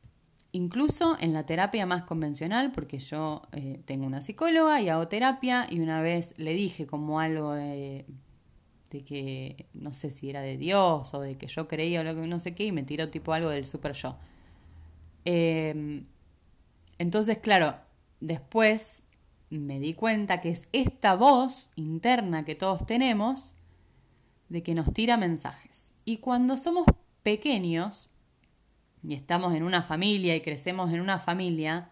Incluso 0.52 1.18
en 1.20 1.34
la 1.34 1.44
terapia 1.44 1.84
más 1.84 2.04
convencional, 2.04 2.72
porque 2.72 2.98
yo 2.98 3.42
eh, 3.52 3.82
tengo 3.84 4.06
una 4.06 4.22
psicóloga 4.22 4.80
y 4.80 4.88
hago 4.88 5.08
terapia, 5.08 5.66
y 5.68 5.80
una 5.80 6.00
vez 6.00 6.32
le 6.38 6.54
dije 6.54 6.86
como 6.86 7.20
algo 7.20 7.52
de, 7.52 8.06
que 9.04 9.66
no 9.74 9.92
sé 9.92 10.08
si 10.10 10.30
era 10.30 10.40
de 10.40 10.56
Dios 10.56 11.12
o 11.12 11.20
de 11.20 11.36
que 11.36 11.48
yo 11.48 11.68
creía 11.68 12.00
o 12.00 12.02
lo 12.02 12.14
que 12.14 12.26
no 12.26 12.40
sé 12.40 12.54
qué, 12.54 12.64
y 12.64 12.72
me 12.72 12.82
tiró 12.82 13.10
tipo 13.10 13.34
algo 13.34 13.50
del 13.50 13.66
super 13.66 13.92
yo. 13.92 14.16
Em, 15.26 16.06
entonces, 16.98 17.38
claro, 17.38 17.74
después 18.20 19.02
me 19.50 19.80
di 19.80 19.92
cuenta 19.92 20.40
que 20.40 20.50
es 20.50 20.68
esta 20.72 21.16
voz 21.16 21.70
interna 21.74 22.44
que 22.44 22.54
todos 22.54 22.86
tenemos 22.86 23.54
de 24.48 24.62
que 24.62 24.74
nos 24.74 24.92
tira 24.94 25.16
mensajes. 25.16 25.92
Y 26.04 26.18
cuando 26.18 26.56
somos 26.56 26.86
pequeños 27.24 28.08
y 29.02 29.14
estamos 29.14 29.52
en 29.54 29.64
una 29.64 29.82
familia 29.82 30.36
y 30.36 30.40
crecemos 30.40 30.92
en 30.92 31.00
una 31.00 31.18
familia, 31.18 31.90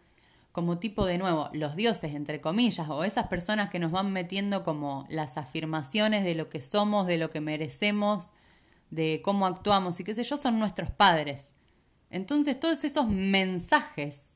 como 0.53 0.79
tipo 0.79 1.05
de 1.05 1.19
nuevo, 1.19 1.51
los 1.53 1.75
dioses, 1.75 2.15
entre 2.15 2.41
comillas, 2.41 2.89
o 2.89 3.03
esas 3.03 3.27
personas 3.27 3.71
que 3.71 3.81
nos 3.81 3.91
van 3.91 4.13
metiendo 4.13 4.63
como 4.63 5.05
las 5.09 5.37
afirmaciones 5.37 6.23
de 6.23 6.37
lo 6.37 6.49
que 6.49 6.61
somos, 6.61 7.09
de 7.09 7.19
lo 7.19 7.31
que 7.31 7.41
merecemos, 7.41 8.29
de 8.91 9.21
cómo 9.25 9.47
actuamos 9.47 9.99
y 9.99 10.05
qué 10.05 10.15
sé 10.15 10.23
yo, 10.23 10.37
son 10.37 10.61
nuestros 10.61 10.93
padres. 10.93 11.54
Entonces 12.15 12.61
todos 12.61 12.85
esos 12.85 13.09
mensajes 13.09 14.35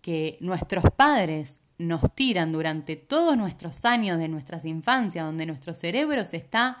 que 0.00 0.36
nuestros 0.40 0.82
padres 0.96 1.60
nos 1.78 2.12
tiran 2.12 2.50
durante 2.50 2.96
todos 2.96 3.36
nuestros 3.36 3.84
años 3.84 4.18
de 4.18 4.26
nuestras 4.26 4.64
infancias, 4.64 5.24
donde 5.24 5.46
nuestro 5.46 5.74
cerebro 5.74 6.24
se 6.24 6.38
está 6.38 6.78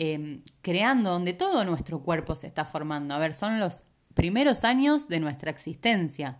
em, 0.00 0.42
creando, 0.62 1.10
donde 1.10 1.32
todo 1.32 1.64
nuestro 1.64 2.02
cuerpo 2.02 2.34
se 2.34 2.48
está 2.48 2.64
formando. 2.64 3.14
A 3.14 3.18
ver, 3.18 3.34
son 3.34 3.60
los 3.60 3.84
primeros 4.14 4.64
años 4.64 5.06
de 5.06 5.20
nuestra 5.20 5.52
existencia. 5.52 6.38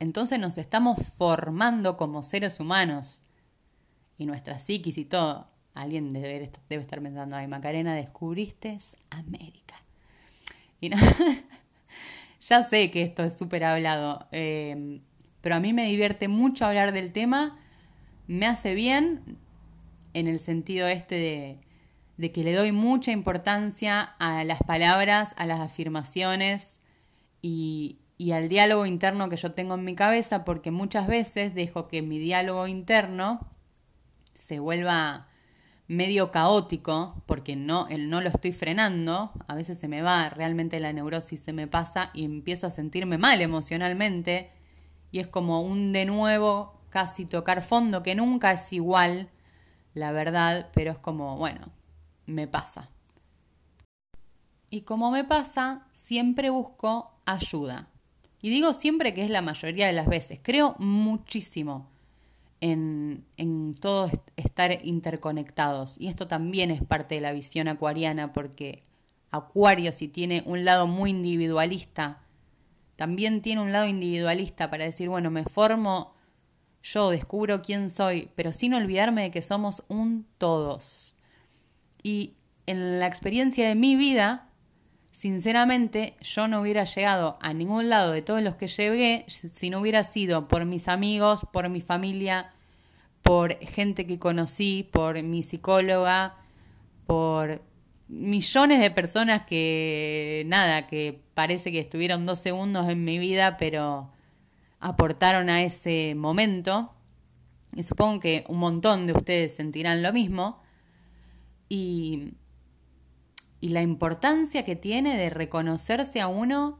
Entonces 0.00 0.40
nos 0.40 0.58
estamos 0.58 0.98
formando 1.16 1.96
como 1.96 2.24
seres 2.24 2.58
humanos. 2.58 3.22
Y 4.18 4.26
nuestra 4.26 4.58
psiquis 4.58 4.98
y 4.98 5.04
todo. 5.04 5.46
Alguien 5.72 6.12
debe, 6.12 6.50
debe 6.68 6.82
estar 6.82 7.00
pensando, 7.00 7.36
ay 7.36 7.46
Macarena, 7.46 7.94
descubriste 7.94 8.76
América. 9.10 9.76
Y 10.80 10.90
ya 12.40 12.62
sé 12.62 12.90
que 12.90 13.02
esto 13.02 13.22
es 13.22 13.36
súper 13.36 13.64
hablado. 13.64 14.26
Eh, 14.32 15.00
pero 15.40 15.54
a 15.54 15.60
mí 15.60 15.72
me 15.72 15.86
divierte 15.86 16.28
mucho 16.28 16.66
hablar 16.66 16.92
del 16.92 17.12
tema, 17.12 17.58
me 18.26 18.46
hace 18.46 18.74
bien 18.74 19.38
en 20.12 20.26
el 20.26 20.38
sentido 20.38 20.86
este 20.86 21.58
de, 22.18 22.32
que 22.32 22.44
le 22.44 22.54
doy 22.54 22.72
mucha 22.72 23.12
importancia 23.12 24.00
a 24.18 24.44
las 24.44 24.60
palabras, 24.62 25.34
a 25.36 25.46
las 25.46 25.60
afirmaciones 25.60 26.80
y, 27.40 27.98
y 28.18 28.32
al 28.32 28.48
diálogo 28.48 28.84
interno 28.84 29.28
que 29.30 29.36
yo 29.36 29.52
tengo 29.52 29.74
en 29.74 29.84
mi 29.84 29.94
cabeza, 29.94 30.44
porque 30.44 30.70
muchas 30.70 31.06
veces 31.06 31.54
dejo 31.54 31.88
que 31.88 32.02
mi 32.02 32.18
diálogo 32.18 32.66
interno 32.66 33.48
se 34.34 34.58
vuelva 34.58 35.29
medio 35.90 36.30
caótico, 36.30 37.20
porque 37.26 37.56
no, 37.56 37.88
no 37.98 38.20
lo 38.20 38.28
estoy 38.28 38.52
frenando, 38.52 39.32
a 39.48 39.56
veces 39.56 39.76
se 39.76 39.88
me 39.88 40.02
va, 40.02 40.30
realmente 40.30 40.78
la 40.78 40.92
neurosis 40.92 41.42
se 41.42 41.52
me 41.52 41.66
pasa 41.66 42.10
y 42.14 42.24
empiezo 42.24 42.68
a 42.68 42.70
sentirme 42.70 43.18
mal 43.18 43.42
emocionalmente 43.42 44.52
y 45.10 45.18
es 45.18 45.26
como 45.26 45.62
un 45.62 45.92
de 45.92 46.04
nuevo 46.04 46.80
casi 46.90 47.26
tocar 47.26 47.60
fondo, 47.60 48.04
que 48.04 48.14
nunca 48.14 48.52
es 48.52 48.72
igual, 48.72 49.30
la 49.92 50.12
verdad, 50.12 50.68
pero 50.72 50.92
es 50.92 50.98
como, 51.00 51.36
bueno, 51.36 51.72
me 52.24 52.46
pasa. 52.46 52.88
Y 54.70 54.82
como 54.82 55.10
me 55.10 55.24
pasa, 55.24 55.88
siempre 55.90 56.50
busco 56.50 57.10
ayuda. 57.26 57.88
Y 58.40 58.50
digo 58.50 58.74
siempre 58.74 59.12
que 59.12 59.24
es 59.24 59.30
la 59.30 59.42
mayoría 59.42 59.88
de 59.88 59.92
las 59.92 60.06
veces. 60.06 60.38
Creo 60.40 60.76
muchísimo 60.78 61.89
en, 62.60 63.24
en 63.36 63.72
todos 63.74 64.12
estar 64.36 64.84
interconectados. 64.84 65.96
Y 65.98 66.08
esto 66.08 66.26
también 66.28 66.70
es 66.70 66.82
parte 66.82 67.16
de 67.16 67.20
la 67.20 67.32
visión 67.32 67.68
acuariana 67.68 68.32
porque 68.32 68.84
Acuario, 69.30 69.92
si 69.92 70.08
tiene 70.08 70.42
un 70.44 70.64
lado 70.64 70.86
muy 70.86 71.10
individualista, 71.10 72.20
también 72.96 73.42
tiene 73.42 73.62
un 73.62 73.72
lado 73.72 73.86
individualista 73.86 74.70
para 74.70 74.84
decir, 74.84 75.08
bueno, 75.08 75.30
me 75.30 75.44
formo 75.44 76.14
yo, 76.82 77.10
descubro 77.10 77.62
quién 77.62 77.90
soy, 77.90 78.30
pero 78.34 78.52
sin 78.52 78.74
olvidarme 78.74 79.22
de 79.22 79.30
que 79.30 79.42
somos 79.42 79.84
un 79.88 80.26
todos. 80.38 81.16
Y 82.02 82.34
en 82.66 82.98
la 82.98 83.06
experiencia 83.06 83.68
de 83.68 83.74
mi 83.74 83.96
vida, 83.96 84.49
sinceramente, 85.10 86.16
yo 86.20 86.48
no 86.48 86.60
hubiera 86.60 86.84
llegado 86.84 87.38
a 87.40 87.52
ningún 87.52 87.88
lado 87.88 88.12
de 88.12 88.22
todos 88.22 88.42
los 88.42 88.56
que 88.56 88.68
llegué 88.68 89.24
si 89.28 89.70
no 89.70 89.80
hubiera 89.80 90.04
sido 90.04 90.48
por 90.48 90.64
mis 90.64 90.88
amigos, 90.88 91.46
por 91.52 91.68
mi 91.68 91.80
familia, 91.80 92.52
por 93.22 93.58
gente 93.58 94.06
que 94.06 94.18
conocí, 94.18 94.88
por 94.90 95.22
mi 95.22 95.42
psicóloga, 95.42 96.36
por 97.06 97.62
millones 98.08 98.80
de 98.80 98.90
personas 98.90 99.42
que, 99.46 100.44
nada, 100.46 100.86
que 100.86 101.20
parece 101.34 101.70
que 101.70 101.80
estuvieron 101.80 102.26
dos 102.26 102.40
segundos 102.40 102.88
en 102.88 103.04
mi 103.04 103.18
vida, 103.18 103.56
pero 103.56 104.10
aportaron 104.80 105.48
a 105.48 105.62
ese 105.62 106.14
momento. 106.16 106.92
Y 107.74 107.84
supongo 107.84 108.20
que 108.20 108.44
un 108.48 108.58
montón 108.58 109.06
de 109.06 109.12
ustedes 109.12 109.54
sentirán 109.54 110.02
lo 110.02 110.12
mismo. 110.12 110.60
Y 111.68 112.34
y 113.60 113.68
la 113.70 113.82
importancia 113.82 114.64
que 114.64 114.76
tiene 114.76 115.16
de 115.16 115.30
reconocerse 115.30 116.20
a 116.20 116.28
uno 116.28 116.78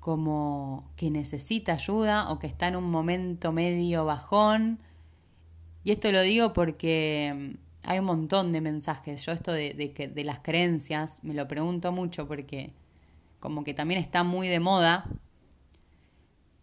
como 0.00 0.90
que 0.96 1.10
necesita 1.10 1.74
ayuda 1.74 2.30
o 2.32 2.38
que 2.38 2.46
está 2.46 2.66
en 2.68 2.76
un 2.76 2.90
momento 2.90 3.52
medio 3.52 4.04
bajón. 4.04 4.80
Y 5.84 5.92
esto 5.92 6.10
lo 6.10 6.22
digo 6.22 6.52
porque 6.52 7.54
mm, 7.54 7.88
hay 7.88 7.98
un 7.98 8.06
montón 8.06 8.52
de 8.52 8.60
mensajes. 8.60 9.24
Yo 9.24 9.32
esto 9.32 9.52
de, 9.52 9.74
de, 9.74 10.08
de 10.08 10.24
las 10.24 10.40
creencias 10.40 11.20
me 11.22 11.34
lo 11.34 11.46
pregunto 11.46 11.92
mucho 11.92 12.26
porque 12.26 12.72
como 13.38 13.62
que 13.62 13.74
también 13.74 14.00
está 14.00 14.24
muy 14.24 14.48
de 14.48 14.60
moda. 14.60 15.04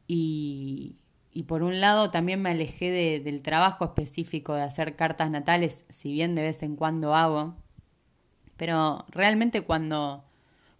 Y, 0.07 0.97
y 1.31 1.43
por 1.43 1.61
un 1.61 1.79
lado 1.79 2.09
también 2.09 2.41
me 2.41 2.49
alejé 2.49 2.89
de, 2.89 3.19
del 3.19 3.41
trabajo 3.41 3.85
específico 3.85 4.55
de 4.55 4.63
hacer 4.63 4.95
cartas 4.95 5.29
natales, 5.29 5.85
si 5.89 6.11
bien 6.11 6.35
de 6.35 6.41
vez 6.41 6.63
en 6.63 6.75
cuando 6.75 7.13
hago 7.13 7.55
pero 8.59 9.05
realmente 9.09 9.61
cuando 9.61 10.25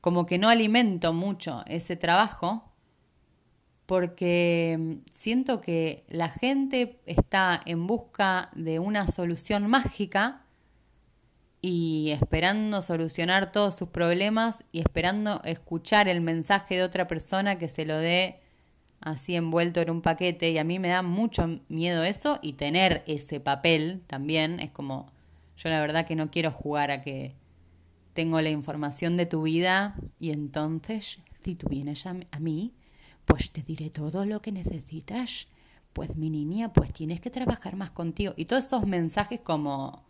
como 0.01 0.25
que 0.25 0.38
no 0.38 0.50
alimento 0.50 1.13
mucho 1.13 1.63
ese 1.65 1.95
trabajo, 1.95 2.69
porque 3.86 4.77
mm, 4.77 4.93
siento 5.12 5.62
que 5.62 6.03
la 6.09 6.29
gente 6.29 7.00
está 7.05 7.59
en 7.65 7.88
busca 7.88 8.50
de 8.53 8.79
una 8.79 9.07
solución 9.07 9.67
mágica 9.67 10.43
y 11.62 12.12
esperando 12.12 12.81
solucionar 12.81 13.51
todos 13.51 13.75
sus 13.75 13.89
problemas 13.89 14.65
y 14.71 14.81
esperando 14.81 15.41
escuchar 15.45 16.07
el 16.09 16.21
mensaje 16.21 16.75
de 16.75 16.83
otra 16.83 17.07
persona 17.07 17.57
que 17.57 17.69
se 17.69 17.86
lo 17.86 17.98
dé 17.98 18.41
así 19.00 19.36
envuelto 19.36 19.79
en 19.79 19.89
un 19.89 20.01
paquete. 20.01 20.51
Y 20.51 20.58
a 20.58 20.63
mí 20.65 20.80
me 20.80 20.89
da 20.89 21.01
mucho 21.01 21.60
miedo 21.69 22.04
eso 22.04 22.39
y 22.41 22.54
tener 22.54 23.04
ese 23.08 23.39
papel 23.39 24.04
también 24.08 24.60
es 24.60 24.71
como 24.71 25.12
yo 25.60 25.69
la 25.69 25.82
verdad 25.82 26.06
que 26.06 26.15
no 26.15 26.32
quiero 26.32 26.51
jugar 26.51 26.89
a 26.89 27.01
que 27.01 27.36
tengo 28.13 28.41
la 28.41 28.50
información 28.50 29.17
de 29.17 29.26
tu 29.26 29.43
vida 29.43 29.95
y 30.19 30.32
entonces, 30.32 31.19
si 31.43 31.56
tú 31.56 31.67
vienes 31.69 32.06
a, 32.06 32.15
mí, 32.39 32.74
pues 33.26 33.52
te 33.52 33.62
diré 33.62 33.89
todo 33.89 34.26
lo 34.26 34.41
que 34.41 34.52
necesitas. 34.52 35.48
Pues 35.93 36.15
mi 36.15 36.30
niña, 36.30 36.74
pues 36.74 36.91
tienes 36.93 37.19
que 37.19 37.30
trabajar 37.30 37.76
más 37.76 37.91
contigo. 37.91 38.34
Y 38.38 38.45
todos 38.45 38.65
esos 38.65 38.86
mensajes 38.86 39.39
como, 39.41 40.04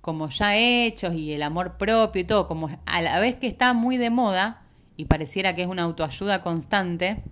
como 0.00 0.28
ya 0.28 0.56
hechos 0.56 1.14
y 1.14 1.32
el 1.32 1.42
amor 1.42 1.76
propio 1.76 2.22
y 2.22 2.24
todo, 2.24 2.48
como 2.48 2.68
a 2.84 3.02
la 3.02 3.20
vez 3.20 3.36
que 3.36 3.46
está 3.46 3.74
muy 3.74 3.96
de 3.96 4.10
moda 4.10 4.62
y 4.96 5.04
pareciera 5.04 5.54
que 5.54 5.62
es 5.62 5.68
una 5.68 5.82
autoayuda 5.82 6.42
constante, 6.42 7.22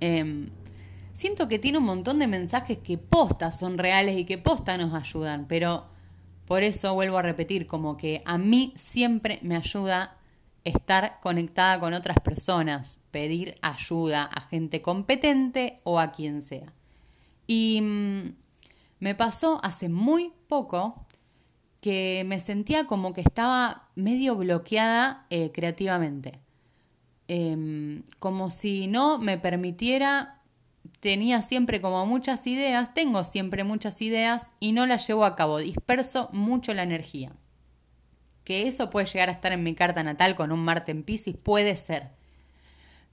em, 0.00 0.50
siento 1.12 1.48
que 1.48 1.58
tiene 1.58 1.78
un 1.78 1.84
montón 1.84 2.18
de 2.18 2.26
mensajes 2.26 2.78
que 2.78 2.98
postas 2.98 3.58
son 3.58 3.78
reales 3.78 4.18
y 4.18 4.24
que 4.24 4.38
posta 4.38 4.76
nos 4.76 4.92
ayudan, 4.92 5.46
pero 5.46 5.95
por 6.46 6.62
eso 6.62 6.94
vuelvo 6.94 7.18
a 7.18 7.22
repetir, 7.22 7.66
como 7.66 7.96
que 7.96 8.22
a 8.24 8.38
mí 8.38 8.72
siempre 8.76 9.38
me 9.42 9.56
ayuda 9.56 10.16
estar 10.64 11.20
conectada 11.20 11.78
con 11.78 11.94
otras 11.94 12.18
personas, 12.20 13.00
pedir 13.10 13.56
ayuda 13.62 14.24
a 14.24 14.40
gente 14.40 14.82
competente 14.82 15.80
o 15.84 16.00
a 16.00 16.10
quien 16.12 16.42
sea. 16.42 16.72
Y 17.46 17.80
mm, 17.80 18.34
me 18.98 19.14
pasó 19.14 19.60
hace 19.62 19.88
muy 19.88 20.32
poco 20.48 21.06
que 21.80 22.24
me 22.26 22.40
sentía 22.40 22.86
como 22.86 23.12
que 23.12 23.20
estaba 23.20 23.88
medio 23.94 24.34
bloqueada 24.34 25.26
eh, 25.30 25.52
creativamente. 25.52 26.40
Em, 27.28 28.02
como 28.18 28.50
si 28.50 28.86
no 28.86 29.18
me 29.18 29.38
permitiera 29.38 30.35
tenía 31.00 31.42
siempre 31.42 31.80
como 31.80 32.06
muchas 32.06 32.46
ideas, 32.46 32.94
tengo 32.94 33.24
siempre 33.24 33.64
muchas 33.64 34.00
ideas 34.02 34.52
y 34.60 34.72
no 34.72 34.86
las 34.86 35.06
llevo 35.06 35.24
a 35.24 35.36
cabo, 35.36 35.58
disperso 35.58 36.28
mucho 36.32 36.74
la 36.74 36.82
energía. 36.82 37.32
Que 38.44 38.68
eso 38.68 38.90
puede 38.90 39.06
llegar 39.06 39.28
a 39.28 39.32
estar 39.32 39.52
en 39.52 39.62
mi 39.62 39.74
carta 39.74 40.02
natal 40.02 40.34
con 40.34 40.52
un 40.52 40.60
Marte 40.60 40.92
en 40.92 41.02
Pisces, 41.02 41.36
puede 41.36 41.76
ser, 41.76 42.10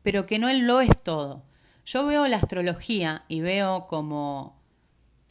pero 0.04 0.26
que 0.26 0.40
no 0.40 0.52
lo 0.54 0.82
es 0.82 1.02
todo. 1.04 1.44
Yo 1.86 2.06
veo 2.06 2.28
la 2.28 2.38
astrología 2.38 3.26
y 3.28 3.42
veo 3.42 3.88
como 3.88 4.62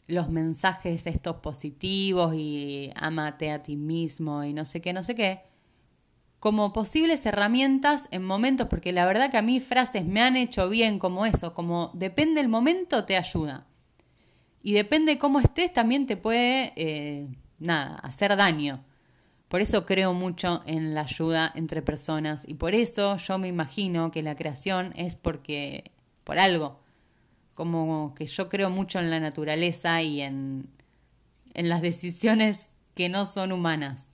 los 0.07 0.29
mensajes 0.29 1.07
estos 1.07 1.37
positivos 1.37 2.35
y 2.35 2.91
amate 2.95 3.51
a 3.51 3.63
ti 3.63 3.75
mismo 3.75 4.43
y 4.43 4.53
no 4.53 4.65
sé 4.65 4.81
qué, 4.81 4.93
no 4.93 5.03
sé 5.03 5.15
qué, 5.15 5.41
como 6.43 6.73
posibles 6.73 7.25
herramientas 7.25 8.09
en 8.11 8.25
momentos, 8.25 8.67
porque 8.67 8.91
la 8.91 9.05
verdad 9.05 9.31
que 9.31 9.37
a 9.37 9.41
mí 9.41 9.61
frases 9.61 10.03
me 10.03 10.21
han 10.21 10.35
hecho 10.35 10.67
bien 10.67 10.99
como 10.99 11.25
eso, 11.25 11.53
como 11.53 11.89
depende 11.93 12.41
el 12.41 12.49
momento 12.49 13.05
te 13.05 13.15
ayuda. 13.15 13.65
Y 14.61 14.73
depende 14.73 15.17
cómo 15.17 15.39
estés 15.39 15.71
también 15.71 16.05
te 16.05 16.17
puede, 16.17 16.73
eh, 16.75 17.29
nada, 17.59 17.95
hacer 17.95 18.35
daño. 18.35 18.83
Por 19.47 19.61
eso 19.61 19.85
creo 19.85 20.13
mucho 20.13 20.63
en 20.65 20.93
la 20.93 21.03
ayuda 21.03 21.49
entre 21.55 21.81
personas 21.81 22.43
y 22.45 22.55
por 22.55 22.75
eso 22.75 23.15
yo 23.15 23.37
me 23.37 23.47
imagino 23.47 24.11
que 24.11 24.21
la 24.21 24.35
creación 24.35 24.91
es 24.97 25.15
porque, 25.15 25.91
por 26.25 26.39
algo, 26.39 26.81
como 27.53 28.13
que 28.15 28.25
yo 28.25 28.49
creo 28.49 28.69
mucho 28.69 28.99
en 28.99 29.09
la 29.09 29.21
naturaleza 29.21 30.01
y 30.01 30.19
en, 30.19 30.67
en 31.53 31.69
las 31.69 31.81
decisiones 31.81 32.69
que 32.95 33.07
no 33.07 33.25
son 33.25 33.53
humanas 33.53 34.12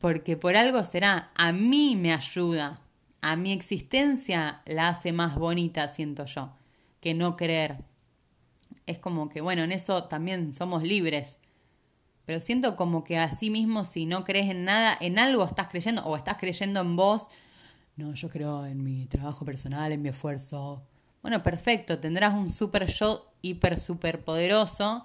porque 0.00 0.38
por 0.38 0.56
algo 0.56 0.82
será, 0.82 1.30
a 1.34 1.52
mí 1.52 1.94
me 1.94 2.12
ayuda, 2.12 2.80
a 3.20 3.36
mi 3.36 3.52
existencia 3.52 4.62
la 4.64 4.88
hace 4.88 5.12
más 5.12 5.36
bonita, 5.36 5.86
siento 5.88 6.24
yo, 6.24 6.54
que 7.00 7.12
no 7.12 7.36
creer. 7.36 7.84
Es 8.86 8.98
como 8.98 9.28
que, 9.28 9.42
bueno, 9.42 9.62
en 9.62 9.72
eso 9.72 10.04
también 10.04 10.54
somos 10.54 10.82
libres, 10.82 11.38
pero 12.24 12.40
siento 12.40 12.76
como 12.76 13.04
que 13.04 13.18
así 13.18 13.50
mismo 13.50 13.84
si 13.84 14.06
no 14.06 14.24
crees 14.24 14.48
en 14.48 14.64
nada, 14.64 14.96
en 15.00 15.18
algo 15.18 15.44
estás 15.44 15.68
creyendo 15.68 16.02
o 16.06 16.16
estás 16.16 16.38
creyendo 16.38 16.80
en 16.80 16.96
vos, 16.96 17.28
no, 17.96 18.14
yo 18.14 18.30
creo 18.30 18.64
en 18.64 18.82
mi 18.82 19.04
trabajo 19.06 19.44
personal, 19.44 19.92
en 19.92 20.00
mi 20.00 20.08
esfuerzo. 20.08 20.82
Bueno, 21.20 21.42
perfecto, 21.42 21.98
tendrás 21.98 22.32
un 22.32 22.48
super 22.50 22.86
yo 22.86 23.30
hiper 23.42 23.78
super 23.78 24.24
poderoso 24.24 25.04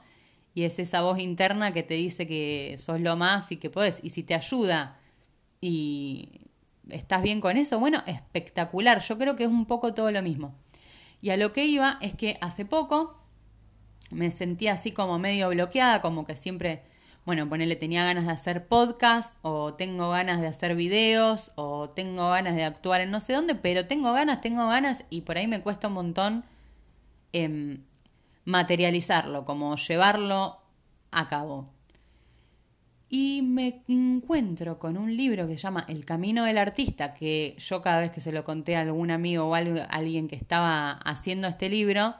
y 0.56 0.64
es 0.64 0.80
esa 0.80 1.02
voz 1.02 1.20
interna 1.20 1.74
que 1.74 1.84
te 1.84 1.96
dice 1.96 2.26
que 2.26 2.76
sos 2.78 3.02
lo 3.02 3.18
más 3.18 3.52
y 3.52 3.58
que 3.58 3.70
podés. 3.70 4.00
Y 4.02 4.12
si 4.12 4.24
te 4.24 4.34
ayuda 4.34 4.98
y 5.60 6.40
estás 6.90 7.22
bien 7.22 7.42
con 7.42 7.58
eso, 7.58 7.78
bueno, 7.78 8.02
espectacular. 8.08 9.02
Yo 9.02 9.18
creo 9.18 9.36
que 9.36 9.44
es 9.44 9.50
un 9.50 9.66
poco 9.66 9.94
todo 9.94 10.10
lo 10.12 10.22
mismo. 10.22 10.56
Y 11.22 11.32
a 11.32 11.38
lo 11.38 11.52
que 11.52 11.66
iba 11.66 11.98
es 12.02 12.14
que 12.14 12.38
hace 12.40 12.64
poco 12.64 13.20
me 14.12 14.32
sentía 14.32 14.74
así 14.74 14.94
como 14.94 15.20
medio 15.20 15.50
bloqueada, 15.50 16.00
como 16.00 16.24
que 16.24 16.38
siempre, 16.38 16.84
bueno, 17.26 17.50
ponele, 17.50 17.76
tenía 17.76 18.06
ganas 18.06 18.26
de 18.26 18.32
hacer 18.32 18.68
podcast, 18.68 19.38
o 19.42 19.74
tengo 19.74 20.12
ganas 20.12 20.40
de 20.40 20.48
hacer 20.48 20.76
videos, 20.76 21.52
o 21.56 21.90
tengo 21.90 22.30
ganas 22.30 22.56
de 22.56 22.64
actuar 22.64 23.02
en 23.02 23.12
no 23.12 23.20
sé 23.20 23.34
dónde, 23.34 23.56
pero 23.56 23.88
tengo 23.88 24.14
ganas, 24.14 24.40
tengo 24.40 24.70
ganas, 24.70 25.04
y 25.10 25.22
por 25.22 25.38
ahí 25.38 25.48
me 25.48 25.62
cuesta 25.62 25.90
un 25.90 25.96
montón 25.96 26.46
eh, 27.34 27.80
materializarlo, 28.46 29.44
como 29.44 29.76
llevarlo 29.76 30.62
a 31.12 31.28
cabo. 31.28 31.74
Y 33.10 33.42
me 33.44 33.84
encuentro 33.88 34.80
con 34.80 34.98
un 34.98 35.16
libro 35.16 35.48
que 35.48 35.58
se 35.58 35.64
llama 35.64 35.86
El 35.88 36.06
Camino 36.06 36.44
del 36.44 36.58
Artista, 36.58 37.14
que 37.14 37.56
yo 37.58 37.82
cada 37.82 38.00
vez 38.02 38.12
que 38.12 38.22
se 38.22 38.32
lo 38.32 38.44
conté 38.44 38.76
a 38.76 38.82
algún 38.82 39.12
amigo 39.12 39.46
o 39.46 39.56
a 39.56 39.60
alguien 39.60 40.28
que 40.28 40.36
estaba 40.36 40.92
haciendo 40.92 41.48
este 41.48 41.70
libro, 41.70 42.16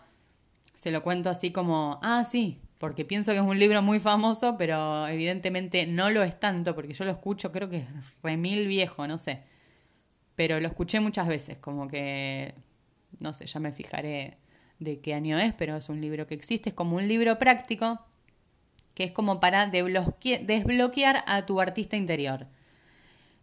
se 0.76 0.92
lo 0.92 1.02
cuento 1.04 1.30
así 1.30 1.52
como, 1.52 2.00
ah, 2.04 2.24
sí, 2.24 2.62
porque 2.78 3.06
pienso 3.06 3.32
que 3.32 3.38
es 3.38 3.44
un 3.44 3.58
libro 3.58 3.82
muy 3.82 4.00
famoso, 4.00 4.58
pero 4.58 5.08
evidentemente 5.08 5.88
no 5.88 6.10
lo 6.10 6.22
es 6.24 6.40
tanto, 6.40 6.76
porque 6.76 6.94
yo 6.94 7.06
lo 7.06 7.12
escucho, 7.12 7.52
creo 7.52 7.70
que 7.70 7.78
es 7.78 7.88
remil 8.22 8.68
viejo, 8.68 9.08
no 9.08 9.18
sé. 9.18 9.44
Pero 10.36 10.60
lo 10.60 10.68
escuché 10.68 11.00
muchas 11.00 11.28
veces, 11.28 11.58
como 11.58 11.88
que, 11.88 12.54
no 13.20 13.34
sé, 13.34 13.48
ya 13.48 13.60
me 13.60 13.72
fijaré 13.72 14.38
de 14.80 15.00
qué 15.00 15.14
año 15.14 15.38
es, 15.40 15.54
pero 15.54 15.76
es 15.76 15.90
un 15.90 16.02
libro 16.02 16.28
que 16.28 16.36
existe, 16.36 16.70
es 16.70 16.76
como 16.76 16.98
un 16.98 17.08
libro 17.08 17.38
práctico 17.40 18.00
que 18.96 19.04
es 19.04 19.12
como 19.12 19.40
para 19.40 19.68
desbloquear 19.68 21.24
a 21.28 21.46
tu 21.46 21.60
artista 21.60 21.98
interior. 21.98 22.48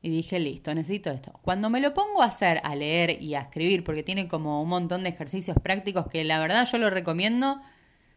Y 0.01 0.09
dije, 0.09 0.41
listo, 0.41 0.75
necesito 0.75 1.11
esto. 1.11 1.39
Cuando 1.43 1.71
me 1.71 1.81
lo 1.81 1.95
pongo 1.95 2.23
a 2.23 2.27
hacer, 2.27 2.61
a 2.65 2.75
leer 2.75 3.23
y 3.23 3.35
a 3.35 3.43
escribir, 3.43 3.85
porque 3.85 4.03
tiene 4.03 4.27
como 4.27 4.63
un 4.63 4.69
montón 4.69 5.05
de 5.05 5.11
ejercicios 5.11 5.57
prácticos 5.63 6.09
que 6.09 6.25
la 6.25 6.41
verdad 6.41 6.67
yo 6.71 6.79
lo 6.79 6.91
recomiendo, 6.91 7.61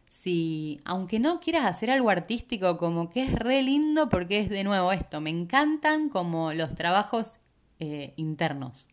si, 0.06 0.80
aunque 0.84 1.20
no 1.20 1.38
quieras 1.38 1.66
hacer 1.66 1.90
algo 1.90 2.10
artístico, 2.10 2.76
como 2.78 3.10
que 3.10 3.22
es 3.22 3.32
re 3.32 3.62
lindo 3.62 4.08
porque 4.08 4.40
es 4.40 4.48
de 4.48 4.64
nuevo 4.64 4.90
esto, 4.92 5.20
me 5.20 5.30
encantan 5.30 6.08
como 6.08 6.52
los 6.54 6.74
trabajos 6.74 7.38
eh, 7.78 8.14
internos. 8.16 8.88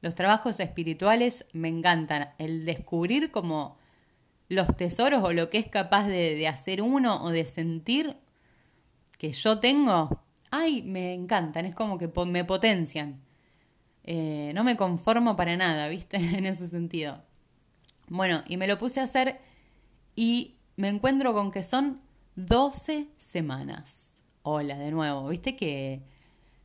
Los 0.00 0.14
trabajos 0.14 0.60
espirituales 0.60 1.44
me 1.52 1.68
encantan. 1.68 2.30
El 2.38 2.64
descubrir 2.64 3.30
como 3.30 3.76
los 4.48 4.76
tesoros 4.76 5.22
o 5.22 5.32
lo 5.32 5.50
que 5.50 5.58
es 5.58 5.66
capaz 5.66 6.06
de, 6.06 6.46
hacer 6.48 6.82
uno 6.82 7.22
o 7.22 7.30
de 7.30 7.44
sentir 7.44 8.16
que 9.18 9.32
yo 9.32 9.58
tengo, 9.58 10.22
ay, 10.50 10.82
me 10.82 11.12
encantan, 11.12 11.66
es 11.66 11.74
como 11.74 11.98
que 11.98 12.10
me 12.26 12.44
potencian. 12.44 13.20
Eh, 14.04 14.52
no 14.54 14.64
me 14.64 14.76
conformo 14.76 15.36
para 15.36 15.56
nada, 15.56 15.88
¿viste? 15.88 16.16
en 16.38 16.46
ese 16.46 16.68
sentido. 16.68 17.22
Bueno, 18.08 18.42
y 18.46 18.56
me 18.56 18.66
lo 18.66 18.78
puse 18.78 19.00
a 19.00 19.04
hacer 19.04 19.40
y 20.16 20.56
me 20.76 20.88
encuentro 20.88 21.34
con 21.34 21.50
que 21.50 21.62
son 21.62 22.00
12 22.36 23.08
semanas. 23.16 24.14
Hola, 24.42 24.78
de 24.78 24.90
nuevo, 24.92 25.28
¿viste 25.28 25.56
que 25.56 26.02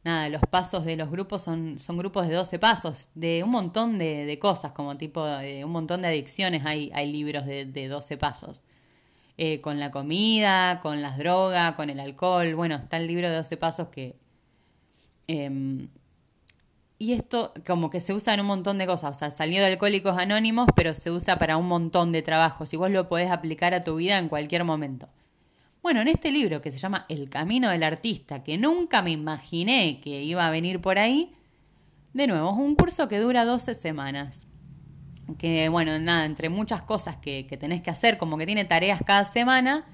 nada, 0.03 0.29
los 0.29 0.41
pasos 0.49 0.85
de 0.85 0.95
los 0.95 1.09
grupos 1.09 1.41
son, 1.41 1.79
son 1.79 1.97
grupos 1.97 2.27
de 2.27 2.35
12 2.35 2.59
pasos, 2.59 3.07
de 3.15 3.43
un 3.43 3.51
montón 3.51 3.97
de, 3.97 4.37
cosas, 4.41 4.71
como 4.73 4.97
tipo 4.97 5.25
de 5.25 5.65
un 5.65 5.71
montón 5.71 6.01
de 6.01 6.09
adicciones 6.09 6.65
hay, 6.65 6.91
hay 6.93 7.11
libros 7.11 7.45
de, 7.45 7.65
de 7.65 7.87
12 7.87 8.17
pasos. 8.17 8.61
Eh, 9.35 9.61
con 9.61 9.79
la 9.79 9.89
comida, 9.89 10.79
con 10.79 11.01
las 11.01 11.17
drogas, 11.17 11.73
con 11.73 11.89
el 11.89 11.99
alcohol. 11.99 12.53
Bueno, 12.53 12.75
está 12.75 12.97
el 12.97 13.07
libro 13.07 13.29
de 13.29 13.37
12 13.37 13.57
pasos 13.57 13.87
que... 13.87 14.15
Em, 15.27 15.89
y 16.99 17.13
esto 17.13 17.51
como 17.65 17.89
que 17.89 17.99
se 17.99 18.13
usa 18.13 18.33
en 18.35 18.41
un 18.41 18.45
montón 18.45 18.77
de 18.77 18.85
cosas. 18.85 19.15
O 19.15 19.19
sea, 19.19 19.31
salió 19.31 19.59
de 19.61 19.67
Alcohólicos 19.67 20.17
Anónimos, 20.17 20.67
pero 20.75 20.93
se 20.93 21.09
usa 21.11 21.37
para 21.37 21.57
un 21.57 21.67
montón 21.67 22.11
de 22.11 22.21
trabajos. 22.21 22.73
Y 22.73 22.77
vos 22.77 22.91
lo 22.91 23.09
podés 23.09 23.31
aplicar 23.31 23.73
a 23.73 23.81
tu 23.81 23.95
vida 23.95 24.19
en 24.19 24.29
cualquier 24.29 24.63
momento. 24.65 25.09
Bueno, 25.84 26.00
en 26.00 26.08
este 26.08 26.32
libro 26.32 26.62
que 26.62 26.72
se 26.72 26.80
llama 26.80 27.06
El 27.10 27.30
Camino 27.30 27.69
del 27.69 27.84
Artista, 27.84 28.41
que 28.41 28.58
nunca 28.58 29.02
me 29.02 29.12
imaginé 29.12 30.00
que 30.00 30.24
iba 30.24 30.48
a 30.48 30.50
venir 30.50 30.80
por 30.80 30.98
ahí, 30.98 31.34
de 32.13 32.26
nuevo, 32.26 32.52
es 32.52 32.58
un 32.58 32.76
curso 32.76 33.10
que 33.10 33.19
dura 33.19 33.43
12 33.43 33.76
semanas. 33.76 34.48
Que 35.38 35.67
bueno, 35.67 36.00
nada, 36.00 36.24
entre 36.24 36.48
muchas 36.48 36.84
cosas 36.84 37.17
que, 37.17 37.43
tenés 37.60 37.82
que 37.82 37.89
hacer, 37.89 38.17
como 38.17 38.38
que 38.38 38.46
tiene 38.46 38.63
tareas 38.63 39.02
cada 39.06 39.26
semana, 39.26 39.86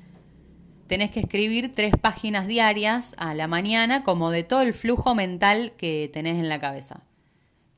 tenés 0.86 1.10
que 1.10 1.22
escribir 1.22 1.74
tres 1.74 1.94
páginas 2.00 2.46
diarias 2.46 3.16
a 3.18 3.34
la 3.34 3.48
mañana, 3.48 4.04
como 4.04 4.30
de 4.30 4.44
todo 4.44 4.62
el 4.62 4.76
flujo 4.76 5.16
mental 5.16 5.74
que 5.76 6.08
tenés 6.14 6.38
en 6.38 6.50
la 6.50 6.60
cabeza. 6.60 7.02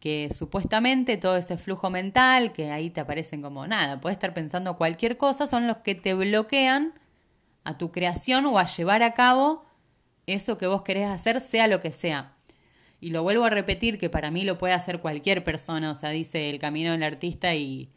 Que 0.02 0.28
supuestamente 0.34 1.16
todo 1.16 1.38
ese 1.38 1.58
flujo 1.58 1.90
mental, 1.90 2.52
que 2.52 2.72
ahí 2.72 2.90
te 2.90 3.00
aparecen 3.00 3.42
como 3.42 3.68
nada, 3.68 4.02
puedes 4.02 4.18
estar 4.18 4.34
pensando 4.34 4.76
cualquier 4.76 5.16
cosa, 5.16 5.48
son 5.48 5.66
los 5.66 5.78
que 5.78 5.96
te 5.96 6.14
bloquean 6.14 6.92
a 7.64 7.78
tu 7.78 7.92
creación 7.92 8.46
o 8.46 8.58
a 8.58 8.66
llevar 8.66 9.04
a 9.04 9.14
cabo 9.14 9.66
eso 10.28 10.58
que 10.58 10.68
vos 10.68 10.82
querés 10.82 11.08
hacer, 11.08 11.42
sea 11.42 11.68
lo 11.68 11.80
que 11.80 11.92
sea. 11.92 12.36
Y 13.00 13.10
lo 13.10 13.24
vuelvo 13.24 13.46
a 13.46 13.50
repetir 13.50 13.98
que 13.98 14.10
para 14.10 14.32
mí 14.32 14.44
lo 14.44 14.58
puede 14.58 14.74
hacer 14.74 15.00
cualquier 15.00 15.44
persona, 15.44 15.92
o 15.92 15.96
sea, 15.96 16.12
dice 16.12 16.50
el 16.50 16.60
camino 16.60 16.92
del 16.92 17.04
artista 17.04 17.56
y 17.56 17.90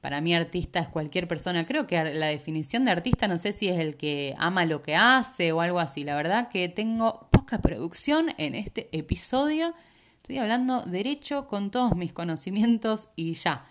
para 0.00 0.20
mí 0.20 0.34
artista 0.34 0.80
es 0.80 0.88
cualquier 0.88 1.28
persona. 1.28 1.66
Creo 1.66 1.86
que 1.86 2.02
la 2.02 2.26
definición 2.26 2.84
de 2.84 2.92
artista 2.92 3.28
no 3.28 3.38
sé 3.38 3.52
si 3.52 3.68
es 3.68 3.78
el 3.78 3.96
que 3.96 4.34
ama 4.38 4.64
lo 4.64 4.80
que 4.80 4.94
hace 4.94 5.52
o 5.52 5.60
algo 5.60 5.80
así. 5.80 6.04
La 6.04 6.14
verdad 6.14 6.48
que 6.48 6.68
tengo 6.68 7.28
poca 7.30 7.58
producción 7.58 8.28
en 8.38 8.54
este 8.54 8.88
episodio. 8.96 9.74
Estoy 10.16 10.38
hablando 10.38 10.82
derecho 10.82 11.46
con 11.46 11.70
todos 11.70 11.96
mis 11.96 12.12
conocimientos 12.12 13.08
y 13.16 13.34
ya. 13.34 13.66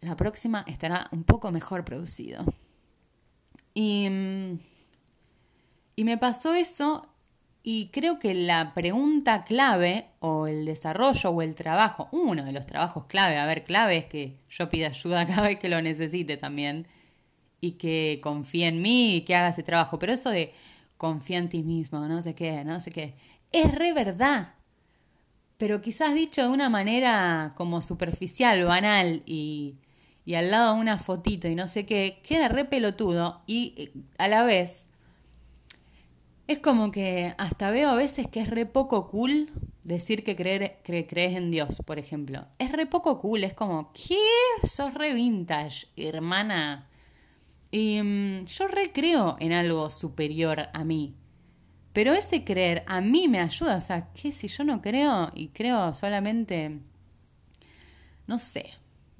La 0.00 0.16
próxima 0.16 0.64
estará 0.68 1.08
un 1.12 1.24
poco 1.24 1.50
mejor 1.50 1.84
producido. 1.84 2.44
Y 3.74 4.08
mm, 4.08 4.58
y 5.96 6.04
me 6.04 6.18
pasó 6.18 6.54
eso 6.54 7.08
y 7.66 7.88
creo 7.88 8.18
que 8.18 8.34
la 8.34 8.74
pregunta 8.74 9.44
clave 9.44 10.10
o 10.20 10.46
el 10.46 10.66
desarrollo 10.66 11.30
o 11.30 11.40
el 11.40 11.54
trabajo, 11.54 12.08
uno 12.12 12.44
de 12.44 12.52
los 12.52 12.66
trabajos 12.66 13.06
clave, 13.06 13.38
a 13.38 13.46
ver, 13.46 13.64
clave 13.64 13.96
es 13.96 14.04
que 14.04 14.36
yo 14.50 14.68
pida 14.68 14.88
ayuda 14.88 15.26
cada 15.26 15.48
vez 15.48 15.58
que 15.58 15.70
lo 15.70 15.80
necesite 15.80 16.36
también 16.36 16.86
y 17.60 17.72
que 17.72 18.20
confíe 18.22 18.68
en 18.68 18.82
mí 18.82 19.16
y 19.16 19.20
que 19.22 19.34
haga 19.34 19.48
ese 19.48 19.62
trabajo, 19.62 19.98
pero 19.98 20.12
eso 20.12 20.28
de 20.28 20.52
confía 20.98 21.38
en 21.38 21.48
ti 21.48 21.62
mismo, 21.62 22.06
no 22.06 22.22
sé 22.22 22.34
qué, 22.34 22.64
no 22.64 22.80
sé 22.80 22.90
qué, 22.90 23.14
es 23.50 23.74
re 23.74 23.94
verdad. 23.94 24.54
Pero 25.56 25.80
quizás 25.80 26.14
dicho 26.14 26.42
de 26.42 26.48
una 26.48 26.68
manera 26.68 27.54
como 27.56 27.80
superficial, 27.80 28.64
banal 28.64 29.22
y, 29.24 29.76
y 30.26 30.34
al 30.34 30.50
lado 30.50 30.74
una 30.74 30.98
fotito 30.98 31.48
y 31.48 31.54
no 31.54 31.68
sé 31.68 31.86
qué, 31.86 32.20
queda 32.28 32.48
re 32.48 32.66
pelotudo 32.66 33.42
y 33.46 33.74
eh, 33.78 33.92
a 34.18 34.28
la 34.28 34.42
vez 34.42 34.83
es 36.46 36.58
como 36.58 36.90
que 36.90 37.34
hasta 37.38 37.70
veo 37.70 37.90
a 37.90 37.94
veces 37.94 38.26
que 38.28 38.40
es 38.40 38.50
re 38.50 38.66
poco 38.66 39.08
cool 39.08 39.50
decir 39.82 40.24
que, 40.24 40.36
creer, 40.36 40.78
crees 40.82 41.36
en 41.36 41.50
Dios, 41.50 41.80
por 41.84 41.98
ejemplo. 41.98 42.46
Es 42.58 42.72
re 42.72 42.86
poco 42.86 43.18
cool, 43.18 43.44
es 43.44 43.54
como, 43.54 43.92
¿qué? 43.92 44.18
Sos 44.66 44.92
re 44.94 45.14
vintage, 45.14 45.86
hermana. 45.96 46.88
Y 47.70 48.00
mm, 48.02 48.44
yo 48.44 48.68
re 48.68 48.92
creo 48.92 49.36
en 49.40 49.52
algo 49.52 49.90
superior 49.90 50.68
a 50.72 50.84
mí. 50.84 51.14
Pero 51.92 52.12
ese 52.12 52.44
creer 52.44 52.84
a 52.86 53.00
mí 53.00 53.28
me 53.28 53.40
ayuda. 53.40 53.76
O 53.76 53.80
sea, 53.80 54.12
¿qué 54.12 54.32
si 54.32 54.48
yo 54.48 54.64
no 54.64 54.82
creo 54.82 55.30
y 55.34 55.48
creo 55.48 55.94
solamente... 55.94 56.80
No 58.26 58.38
sé. 58.38 58.72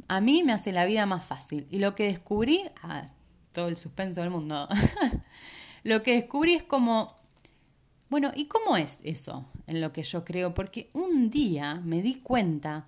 A 0.08 0.20
mí 0.20 0.42
me 0.42 0.52
hace 0.52 0.72
la 0.72 0.84
vida 0.84 1.06
más 1.06 1.24
fácil. 1.24 1.66
Y 1.70 1.78
lo 1.78 1.94
que 1.94 2.04
descubrí... 2.06 2.62
Ah, 2.82 3.06
todo 3.52 3.68
el 3.68 3.76
suspenso 3.76 4.20
del 4.20 4.30
mundo. 4.30 4.68
lo 5.84 6.02
que 6.02 6.14
descubrí 6.14 6.54
es 6.54 6.64
como, 6.64 7.14
bueno, 8.08 8.32
¿y 8.34 8.46
cómo 8.46 8.76
es 8.76 8.98
eso 9.04 9.46
en 9.66 9.80
lo 9.80 9.92
que 9.92 10.02
yo 10.02 10.24
creo? 10.24 10.54
Porque 10.54 10.90
un 10.94 11.30
día 11.30 11.80
me 11.84 12.02
di 12.02 12.16
cuenta 12.16 12.84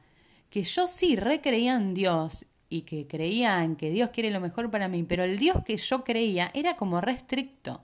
que 0.50 0.64
yo 0.64 0.88
sí 0.88 1.14
recreía 1.14 1.76
en 1.76 1.92
Dios 1.94 2.46
y 2.68 2.82
que 2.82 3.06
creía 3.06 3.62
en 3.62 3.76
que 3.76 3.90
Dios 3.90 4.10
quiere 4.10 4.30
lo 4.30 4.40
mejor 4.40 4.70
para 4.70 4.88
mí, 4.88 5.02
pero 5.04 5.24
el 5.24 5.38
Dios 5.38 5.62
que 5.64 5.76
yo 5.76 6.04
creía 6.04 6.50
era 6.54 6.74
como 6.74 7.00
restricto. 7.00 7.82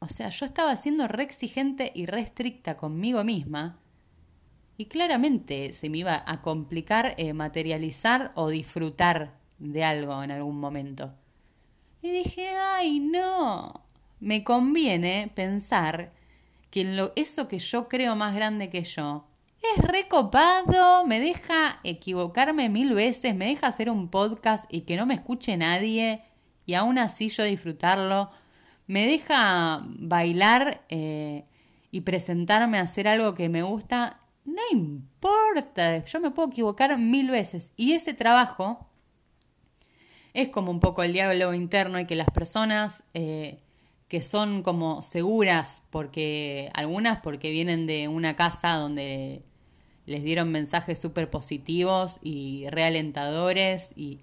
O 0.00 0.08
sea, 0.08 0.28
yo 0.30 0.44
estaba 0.44 0.76
siendo 0.76 1.08
re 1.08 1.22
exigente 1.22 1.92
y 1.94 2.06
restricta 2.06 2.76
conmigo 2.76 3.22
misma 3.24 3.78
y 4.76 4.86
claramente 4.86 5.72
se 5.72 5.88
me 5.88 5.98
iba 5.98 6.22
a 6.26 6.42
complicar 6.42 7.14
eh, 7.16 7.32
materializar 7.32 8.32
o 8.34 8.48
disfrutar 8.48 9.38
de 9.58 9.84
algo 9.84 10.22
en 10.22 10.32
algún 10.32 10.58
momento. 10.58 11.14
Y 12.02 12.10
dije, 12.10 12.48
ay, 12.56 13.00
no, 13.00 13.84
me 14.20 14.44
conviene 14.44 15.30
pensar 15.34 16.12
que 16.70 16.84
lo, 16.84 17.12
eso 17.16 17.48
que 17.48 17.58
yo 17.58 17.88
creo 17.88 18.16
más 18.16 18.34
grande 18.34 18.70
que 18.70 18.82
yo 18.82 19.26
es 19.74 19.84
recopado, 19.84 21.06
me 21.06 21.20
deja 21.20 21.80
equivocarme 21.82 22.68
mil 22.68 22.94
veces, 22.94 23.34
me 23.34 23.46
deja 23.46 23.68
hacer 23.68 23.90
un 23.90 24.08
podcast 24.08 24.64
y 24.72 24.82
que 24.82 24.96
no 24.96 25.06
me 25.06 25.14
escuche 25.14 25.56
nadie 25.56 26.22
y 26.66 26.74
aún 26.74 26.98
así 26.98 27.28
yo 27.28 27.44
disfrutarlo, 27.44 28.30
me 28.86 29.06
deja 29.06 29.82
bailar 29.86 30.84
eh, 30.88 31.44
y 31.90 32.02
presentarme 32.02 32.78
a 32.78 32.82
hacer 32.82 33.08
algo 33.08 33.34
que 33.34 33.48
me 33.48 33.62
gusta, 33.62 34.20
no 34.44 34.62
importa, 34.70 36.04
yo 36.04 36.20
me 36.20 36.30
puedo 36.30 36.48
equivocar 36.48 36.96
mil 36.98 37.30
veces. 37.30 37.72
Y 37.76 37.92
ese 37.92 38.14
trabajo 38.14 38.86
es 40.36 40.50
como 40.50 40.70
un 40.70 40.80
poco 40.80 41.02
el 41.02 41.14
diálogo 41.14 41.54
interno 41.54 41.98
y 41.98 42.04
que 42.04 42.14
las 42.14 42.28
personas 42.28 43.02
eh, 43.14 43.58
que 44.06 44.20
son 44.20 44.62
como 44.62 45.02
seguras, 45.02 45.82
porque 45.90 46.70
algunas 46.74 47.22
porque 47.22 47.50
vienen 47.50 47.86
de 47.86 48.08
una 48.08 48.36
casa 48.36 48.74
donde 48.74 49.42
les 50.04 50.22
dieron 50.22 50.52
mensajes 50.52 50.98
súper 51.00 51.30
positivos 51.30 52.20
y 52.22 52.66
realentadores 52.68 53.92
y 53.96 54.20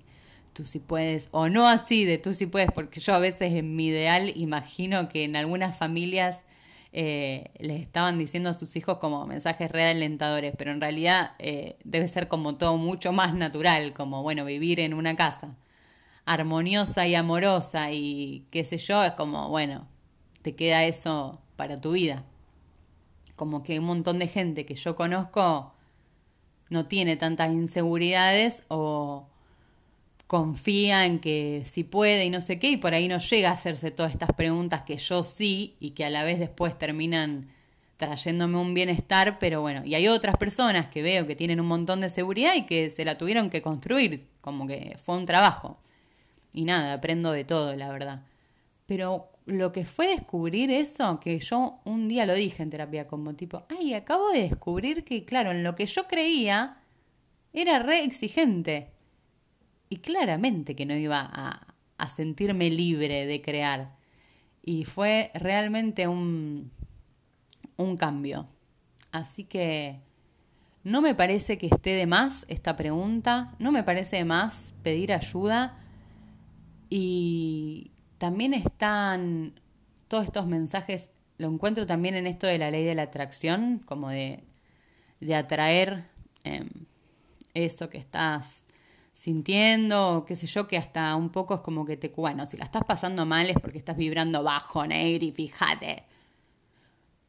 tú 0.54 0.66
sí 0.66 0.78
puedes, 0.80 1.30
o 1.32 1.50
no 1.50 1.68
así 1.68 2.06
de 2.06 2.20
tú 2.20 2.34
sí 2.34 2.46
puedes, 2.46 2.72
porque 2.72 3.00
yo 3.00 3.16
a 3.16 3.20
veces 3.20 3.52
en 3.54 3.76
mi 3.76 3.88
ideal 3.88 4.32
imagino 4.36 5.10
que 5.10 5.24
en 5.24 5.36
algunas 5.36 5.76
familias 5.76 6.44
eh, 6.92 7.50
les 7.58 7.82
estaban 7.82 8.20
diciendo 8.20 8.50
a 8.50 8.54
sus 8.54 8.76
hijos 8.76 9.00
como 9.00 9.26
mensajes 9.26 9.72
realentadores, 9.72 10.54
pero 10.56 10.72
en 10.72 10.80
realidad 10.80 11.32
eh, 11.40 11.76
debe 11.84 12.08
ser 12.08 12.28
como 12.28 12.56
todo 12.56 12.78
mucho 12.78 13.12
más 13.14 13.34
natural, 13.34 13.94
como 13.94 14.22
bueno, 14.22 14.46
vivir 14.46 14.80
en 14.80 14.94
una 14.94 15.16
casa 15.16 15.56
armoniosa 16.26 17.08
y 17.08 17.16
amorosa 17.16 17.92
y 17.92 18.46
qué 18.52 18.64
sé 18.64 18.78
yo, 18.78 19.04
es 19.04 19.14
como, 19.14 19.50
bueno, 19.50 19.88
te 20.42 20.56
queda 20.56 20.86
eso 20.86 21.42
para 21.56 21.78
tu 21.78 21.94
vida. 21.94 22.24
Como 23.36 23.64
que 23.64 23.80
un 23.80 23.86
montón 23.86 24.20
de 24.20 24.28
gente 24.28 24.66
que 24.66 24.76
yo 24.76 24.96
conozco 24.96 25.74
no 26.70 26.86
tiene 26.86 27.18
tantas 27.18 27.52
inseguridades 27.52 28.64
o 28.68 29.28
confía 30.28 31.06
en 31.06 31.20
que 31.20 31.64
si 31.66 31.84
puede 31.84 32.26
y 32.26 32.30
no 32.30 32.42
sé 32.42 32.58
qué, 32.58 32.72
y 32.72 32.78
por 32.78 32.94
ahí 32.94 33.08
no 33.08 33.20
llega 33.20 33.50
a 33.50 33.54
hacerse 33.54 33.92
todas 33.92 34.12
estas 34.12 34.32
preguntas 34.32 34.82
que 34.82 34.98
yo 34.98 35.24
sí 35.24 35.76
y 35.80 35.92
que 35.92 36.06
a 36.06 36.10
la 36.10 36.24
vez 36.24 36.40
después 36.40 36.78
terminan 36.78 37.50
trayéndome 37.98 38.58
un 38.58 38.74
bienestar, 38.74 39.38
pero 39.40 39.62
bueno, 39.62 39.86
y 39.86 39.96
hay 39.96 40.08
otras 40.08 40.36
personas 40.38 40.88
que 40.88 41.02
veo 41.02 41.28
que 41.28 41.36
tienen 41.36 41.60
un 41.60 41.68
montón 41.68 42.02
de 42.02 42.10
seguridad 42.10 42.56
y 42.56 42.66
que 42.66 42.90
se 42.90 43.06
la 43.06 43.18
tuvieron 43.18 43.50
que 43.50 43.62
construir, 43.62 44.28
como 44.42 44.66
que 44.66 44.98
fue 45.04 45.18
un 45.18 45.26
trabajo. 45.26 45.80
Y 46.54 46.66
nada, 46.66 46.94
aprendo 46.94 47.32
de 47.32 47.44
todo, 47.46 47.76
la 47.76 47.90
verdad. 47.90 48.26
Pero 48.86 49.30
lo 49.46 49.72
que 49.72 49.86
fue 49.86 50.08
descubrir 50.08 50.72
eso, 50.72 51.20
que 51.20 51.40
yo 51.40 51.80
un 51.84 52.08
día 52.08 52.26
lo 52.26 52.34
dije 52.34 52.64
en 52.64 52.70
terapia 52.70 53.08
como 53.08 53.36
tipo, 53.36 53.66
ay, 53.70 53.94
acabo 53.94 54.32
de 54.32 54.42
descubrir 54.44 55.04
que, 55.04 55.26
claro, 55.26 55.52
en 55.52 55.64
lo 55.64 55.76
que 55.76 55.86
yo 55.86 56.08
creía 56.08 56.78
era 57.52 57.80
re 57.80 58.04
exigente. 58.04 58.92
Y 59.90 59.98
claramente 59.98 60.76
que 60.76 60.86
no 60.86 60.96
iba 60.96 61.22
a, 61.22 61.76
a 61.98 62.08
sentirme 62.08 62.70
libre 62.70 63.26
de 63.26 63.42
crear. 63.42 63.96
Y 64.64 64.86
fue 64.86 65.32
realmente 65.34 66.08
un, 66.08 66.72
un 67.78 67.98
cambio. 67.98 68.48
Así 69.12 69.44
que 69.44 70.00
no 70.84 71.02
me 71.02 71.16
parece 71.16 71.58
que 71.58 71.68
esté 71.68 71.92
de 71.92 72.08
más 72.08 72.46
esta 72.48 72.76
pregunta, 72.76 73.50
no 73.60 73.72
me 73.72 73.84
parece 73.84 74.18
de 74.18 74.26
más 74.26 74.74
pedir 74.84 75.14
ayuda 75.14 75.83
y 76.96 77.90
también 78.20 78.54
están 78.54 79.60
todos 80.08 80.26
estos 80.26 80.46
mensajes, 80.46 81.10
lo 81.40 81.48
encuentro 81.48 81.88
también 81.88 82.14
en 82.14 82.28
esto 82.28 82.46
de 82.46 82.60
la 82.60 82.70
ley 82.70 82.84
de 82.84 82.94
la 82.94 83.02
atracción, 83.02 83.80
como 83.80 84.12
de, 84.12 84.44
de 85.20 85.34
atraer 85.34 86.06
em, 86.44 86.70
eso 87.56 87.90
que 87.90 87.98
estás 87.98 88.64
sintiendo, 89.12 90.24
qué 90.28 90.36
sé 90.36 90.46
yo, 90.46 90.68
que 90.68 90.78
hasta 90.78 91.16
un 91.16 91.32
poco 91.32 91.56
es 91.56 91.62
como 91.62 91.84
que 91.84 91.98
te, 91.98 92.10
bueno, 92.10 92.46
si 92.46 92.58
la 92.58 92.66
estás 92.66 92.84
pasando 92.84 93.26
mal 93.26 93.50
es 93.50 93.60
porque 93.60 93.80
estás 93.80 93.98
vibrando 93.98 94.44
bajo, 94.44 94.86
Negri, 94.86 95.32
fíjate. 95.32 96.04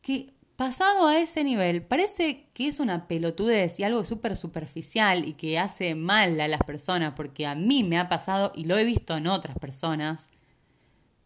Que 0.02 0.34
pasado 0.56 1.08
a 1.08 1.18
ese 1.18 1.44
nivel, 1.44 1.82
parece 1.82 2.48
que 2.54 2.68
es 2.68 2.80
una 2.80 3.08
pelotudez 3.08 3.80
y 3.80 3.84
algo 3.84 4.04
súper 4.04 4.36
superficial 4.36 5.26
y 5.26 5.34
que 5.34 5.58
hace 5.58 5.94
mal 5.94 6.40
a 6.40 6.48
las 6.48 6.60
personas, 6.62 7.14
porque 7.14 7.46
a 7.46 7.54
mí 7.54 7.82
me 7.84 7.98
ha 7.98 8.08
pasado 8.08 8.52
y 8.54 8.64
lo 8.64 8.76
he 8.78 8.84
visto 8.84 9.16
en 9.16 9.26
otras 9.26 9.58
personas, 9.58 10.30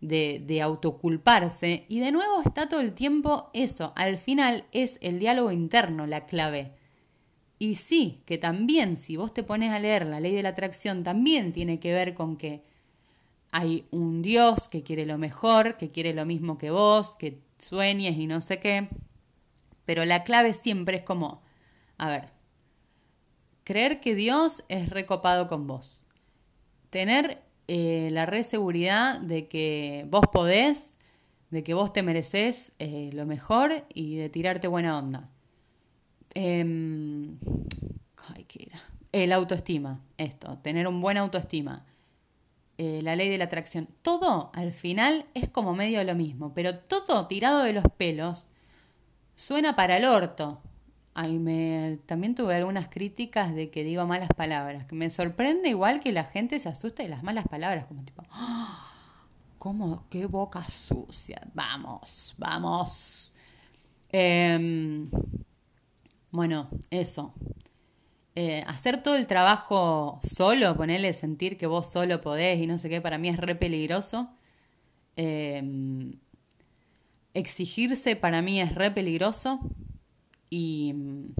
de, 0.00 0.42
de 0.46 0.62
autoculparse. 0.62 1.84
Y 1.88 2.00
de 2.00 2.12
nuevo 2.12 2.40
está 2.42 2.68
todo 2.68 2.80
el 2.80 2.94
tiempo 2.94 3.50
eso, 3.52 3.92
al 3.96 4.18
final 4.18 4.64
es 4.72 4.98
el 5.02 5.18
diálogo 5.18 5.52
interno 5.52 6.06
la 6.06 6.26
clave. 6.26 6.72
Y 7.58 7.74
sí, 7.74 8.22
que 8.24 8.38
también 8.38 8.96
si 8.96 9.16
vos 9.16 9.34
te 9.34 9.42
pones 9.42 9.72
a 9.72 9.80
leer 9.80 10.06
la 10.06 10.20
ley 10.20 10.34
de 10.34 10.42
la 10.42 10.50
atracción, 10.50 11.02
también 11.02 11.52
tiene 11.52 11.80
que 11.80 11.92
ver 11.92 12.14
con 12.14 12.36
que 12.36 12.62
hay 13.50 13.86
un 13.90 14.22
Dios 14.22 14.68
que 14.68 14.82
quiere 14.82 15.06
lo 15.06 15.18
mejor, 15.18 15.76
que 15.76 15.90
quiere 15.90 16.14
lo 16.14 16.24
mismo 16.24 16.58
que 16.58 16.70
vos, 16.70 17.16
que 17.16 17.40
sueñes 17.58 18.16
y 18.16 18.26
no 18.26 18.40
sé 18.40 18.60
qué. 18.60 18.88
Pero 19.88 20.04
la 20.04 20.22
clave 20.22 20.52
siempre 20.52 20.98
es 20.98 21.02
como, 21.02 21.40
a 21.96 22.10
ver, 22.10 22.28
creer 23.64 24.00
que 24.00 24.14
Dios 24.14 24.62
es 24.68 24.90
recopado 24.90 25.46
con 25.46 25.66
vos. 25.66 26.02
Tener 26.90 27.42
eh, 27.68 28.10
la 28.12 28.26
re 28.26 28.44
seguridad 28.44 29.18
de 29.18 29.48
que 29.48 30.04
vos 30.10 30.26
podés, 30.30 30.98
de 31.48 31.64
que 31.64 31.72
vos 31.72 31.90
te 31.94 32.02
mereces 32.02 32.72
eh, 32.78 33.08
lo 33.14 33.24
mejor 33.24 33.86
y 33.94 34.16
de 34.16 34.28
tirarte 34.28 34.68
buena 34.68 34.98
onda. 34.98 35.30
Em, 36.34 37.38
ay, 38.34 38.44
¿qué 38.44 38.64
era? 38.68 38.82
El 39.10 39.32
autoestima, 39.32 40.02
esto, 40.18 40.58
tener 40.58 40.86
un 40.86 41.00
buen 41.00 41.16
autoestima. 41.16 41.86
Eh, 42.76 43.00
la 43.00 43.16
ley 43.16 43.30
de 43.30 43.38
la 43.38 43.44
atracción. 43.44 43.88
Todo 44.02 44.50
al 44.52 44.74
final 44.74 45.24
es 45.32 45.48
como 45.48 45.74
medio 45.74 46.04
lo 46.04 46.14
mismo, 46.14 46.52
pero 46.52 46.76
todo 46.76 47.26
tirado 47.26 47.62
de 47.62 47.72
los 47.72 47.84
pelos 47.96 48.44
suena 49.38 49.76
para 49.76 49.96
el 49.96 50.04
orto. 50.04 50.60
Ay, 51.14 51.38
me, 51.38 51.98
también 52.06 52.34
tuve 52.34 52.54
algunas 52.54 52.88
críticas 52.88 53.54
de 53.54 53.70
que 53.70 53.84
digo 53.84 54.04
malas 54.06 54.28
palabras. 54.36 54.86
Que 54.86 54.94
me 54.94 55.10
sorprende 55.10 55.68
igual 55.68 56.00
que 56.00 56.12
la 56.12 56.24
gente 56.24 56.58
se 56.58 56.68
asuste 56.68 57.04
de 57.04 57.08
las 57.08 57.22
malas 57.22 57.46
palabras, 57.48 57.86
como 57.86 58.04
tipo, 58.04 58.22
¡Ah! 58.30 58.92
¿cómo? 59.58 60.04
¿Qué 60.10 60.26
boca 60.26 60.62
sucia? 60.64 61.40
Vamos, 61.54 62.34
vamos. 62.36 63.34
Em, 64.10 65.10
bueno, 66.30 66.68
eso. 66.90 67.34
Eh, 68.34 68.62
hacer 68.66 69.02
todo 69.02 69.16
el 69.16 69.26
trabajo 69.26 70.20
solo, 70.22 70.76
ponerle 70.76 71.12
sentir 71.12 71.58
que 71.58 71.66
vos 71.66 71.90
solo 71.90 72.20
podés 72.20 72.60
y 72.60 72.66
no 72.66 72.78
sé 72.78 72.88
qué, 72.88 73.00
para 73.00 73.18
mí 73.18 73.28
es 73.28 73.36
re 73.38 73.54
peligroso. 73.56 74.30
Em, 75.16 76.12
exigirse 77.34 78.16
para 78.16 78.42
mí 78.42 78.60
es 78.60 78.74
re 78.74 78.90
peligroso 78.90 79.60
y 80.50 80.92
mm, 80.94 81.34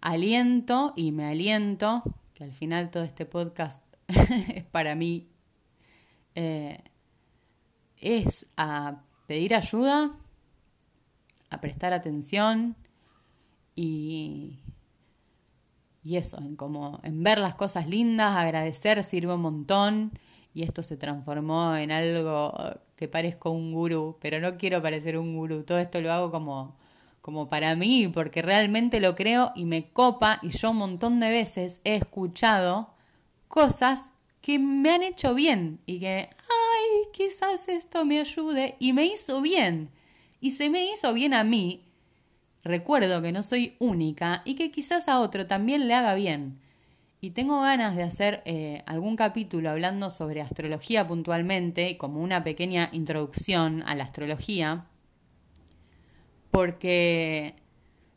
aliento 0.00 0.92
y 0.96 1.12
me 1.12 1.26
aliento, 1.26 2.02
que 2.34 2.44
al 2.44 2.52
final 2.52 2.90
todo 2.90 3.02
este 3.02 3.26
podcast 3.26 3.82
es 4.08 4.64
para 4.64 4.94
mí, 4.94 5.28
eh, 6.34 6.78
es 7.98 8.46
a 8.56 9.02
pedir 9.26 9.54
ayuda, 9.54 10.16
a 11.50 11.60
prestar 11.60 11.92
atención 11.92 12.76
y, 13.74 14.60
y 16.04 16.16
eso, 16.16 16.38
en, 16.38 16.56
como, 16.56 17.00
en 17.02 17.22
ver 17.22 17.38
las 17.38 17.54
cosas 17.54 17.88
lindas, 17.88 18.36
agradecer 18.36 19.02
sirve 19.02 19.34
un 19.34 19.40
montón 19.42 20.12
y 20.54 20.62
esto 20.62 20.82
se 20.82 20.96
transformó 20.96 21.76
en 21.76 21.90
algo 21.90 22.52
que 22.96 23.08
parezco 23.08 23.50
un 23.50 23.72
gurú, 23.72 24.16
pero 24.20 24.40
no 24.40 24.56
quiero 24.56 24.82
parecer 24.82 25.18
un 25.18 25.36
gurú, 25.36 25.62
todo 25.62 25.78
esto 25.78 26.00
lo 26.00 26.12
hago 26.12 26.30
como, 26.30 26.76
como 27.20 27.48
para 27.48 27.76
mí, 27.76 28.08
porque 28.08 28.42
realmente 28.42 29.00
lo 29.00 29.14
creo 29.14 29.52
y 29.54 29.66
me 29.66 29.90
copa 29.90 30.40
y 30.42 30.48
yo 30.50 30.70
un 30.70 30.78
montón 30.78 31.20
de 31.20 31.30
veces 31.30 31.80
he 31.84 31.96
escuchado 31.96 32.90
cosas 33.48 34.10
que 34.40 34.58
me 34.58 34.90
han 34.90 35.02
hecho 35.02 35.34
bien 35.34 35.80
y 35.86 35.98
que, 35.98 36.30
ay, 36.30 37.08
quizás 37.12 37.68
esto 37.68 38.04
me 38.04 38.20
ayude 38.20 38.76
y 38.78 38.92
me 38.92 39.04
hizo 39.04 39.40
bien. 39.40 39.90
Y 40.40 40.52
se 40.52 40.70
me 40.70 40.86
hizo 40.86 41.12
bien 41.12 41.34
a 41.34 41.44
mí, 41.44 41.82
recuerdo 42.62 43.20
que 43.20 43.32
no 43.32 43.42
soy 43.42 43.76
única 43.78 44.42
y 44.44 44.54
que 44.54 44.70
quizás 44.70 45.08
a 45.08 45.20
otro 45.20 45.46
también 45.46 45.88
le 45.88 45.94
haga 45.94 46.14
bien. 46.14 46.60
Y 47.20 47.30
tengo 47.30 47.60
ganas 47.62 47.96
de 47.96 48.02
hacer 48.02 48.42
eh, 48.44 48.82
algún 48.86 49.16
capítulo 49.16 49.70
hablando 49.70 50.10
sobre 50.10 50.42
astrología 50.42 51.06
puntualmente, 51.06 51.96
como 51.96 52.20
una 52.20 52.44
pequeña 52.44 52.90
introducción 52.92 53.82
a 53.86 53.94
la 53.94 54.04
astrología, 54.04 54.86
porque 56.50 57.56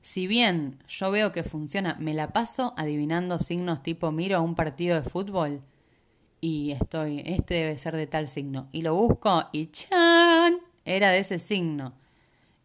si 0.01 0.27
bien 0.27 0.79
yo 0.87 1.11
veo 1.11 1.31
que 1.31 1.43
funciona, 1.43 1.95
me 1.99 2.13
la 2.13 2.31
paso 2.33 2.73
adivinando 2.77 3.39
signos 3.39 3.83
tipo 3.83 4.11
miro 4.11 4.37
a 4.37 4.41
un 4.41 4.55
partido 4.55 5.01
de 5.01 5.09
fútbol 5.09 5.61
y 6.41 6.71
estoy, 6.71 7.21
este 7.25 7.55
debe 7.55 7.77
ser 7.77 7.95
de 7.95 8.07
tal 8.07 8.27
signo. 8.27 8.69
Y 8.71 8.81
lo 8.81 8.95
busco 8.95 9.45
y 9.51 9.67
¡chan! 9.67 10.57
Era 10.85 11.11
de 11.11 11.19
ese 11.19 11.39
signo. 11.39 11.93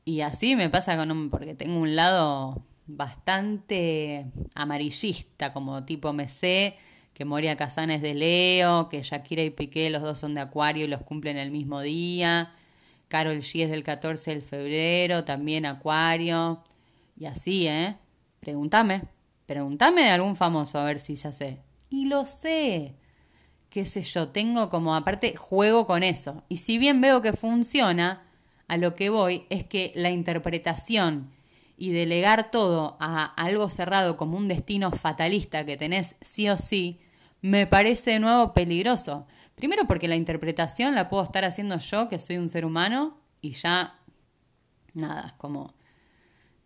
Y 0.04 0.20
así 0.20 0.54
me 0.56 0.70
pasa 0.70 0.96
con 0.96 1.10
un, 1.10 1.30
porque 1.30 1.54
tengo 1.54 1.78
un 1.80 1.96
lado 1.96 2.62
bastante 2.86 4.26
amarillista, 4.54 5.52
como 5.52 5.84
tipo 5.84 6.12
me 6.12 6.28
sé 6.28 6.76
que 7.14 7.24
Moria 7.24 7.56
Kazan 7.56 7.90
es 7.90 8.02
de 8.02 8.14
Leo, 8.14 8.88
que 8.88 9.02
Shakira 9.02 9.42
y 9.42 9.50
Piqué 9.50 9.88
los 9.88 10.02
dos 10.02 10.18
son 10.18 10.34
de 10.34 10.40
Acuario 10.40 10.84
y 10.84 10.88
los 10.88 11.02
cumplen 11.02 11.36
el 11.38 11.50
mismo 11.50 11.80
día, 11.80 12.52
Carol 13.08 13.38
G 13.38 13.64
es 13.64 13.70
del 13.70 13.84
14 13.84 14.34
de 14.34 14.40
febrero, 14.40 15.24
también 15.24 15.64
Acuario, 15.64 16.62
y 17.16 17.26
así, 17.26 17.68
¿eh? 17.68 17.96
Pregúntame, 18.40 19.02
pregúntame 19.46 20.02
de 20.02 20.10
algún 20.10 20.34
famoso 20.34 20.78
a 20.78 20.84
ver 20.84 20.98
si 20.98 21.14
ya 21.14 21.32
sé. 21.32 21.60
Y 21.88 22.06
lo 22.06 22.26
sé, 22.26 22.96
qué 23.70 23.84
sé 23.84 24.02
yo, 24.02 24.28
tengo 24.28 24.68
como 24.68 24.96
aparte 24.96 25.36
juego 25.36 25.86
con 25.86 26.02
eso. 26.02 26.42
Y 26.48 26.56
si 26.56 26.78
bien 26.78 27.00
veo 27.00 27.22
que 27.22 27.32
funciona, 27.32 28.24
a 28.66 28.76
lo 28.76 28.94
que 28.96 29.10
voy 29.10 29.46
es 29.50 29.64
que 29.64 29.92
la 29.94 30.10
interpretación 30.10 31.30
y 31.76 31.92
delegar 31.92 32.50
todo 32.50 32.96
a 33.00 33.24
algo 33.24 33.68
cerrado 33.70 34.16
como 34.16 34.36
un 34.36 34.48
destino 34.48 34.90
fatalista 34.92 35.64
que 35.64 35.76
tenés 35.76 36.16
sí 36.20 36.48
o 36.48 36.56
sí, 36.56 37.00
me 37.40 37.66
parece 37.66 38.12
de 38.12 38.20
nuevo 38.20 38.54
peligroso. 38.54 39.26
Primero 39.54 39.86
porque 39.86 40.08
la 40.08 40.16
interpretación 40.16 40.94
la 40.94 41.08
puedo 41.08 41.22
estar 41.22 41.44
haciendo 41.44 41.78
yo, 41.78 42.08
que 42.08 42.18
soy 42.18 42.38
un 42.38 42.48
ser 42.48 42.64
humano, 42.64 43.18
y 43.40 43.52
ya 43.52 44.00
nada, 44.94 45.34
como 45.38 45.74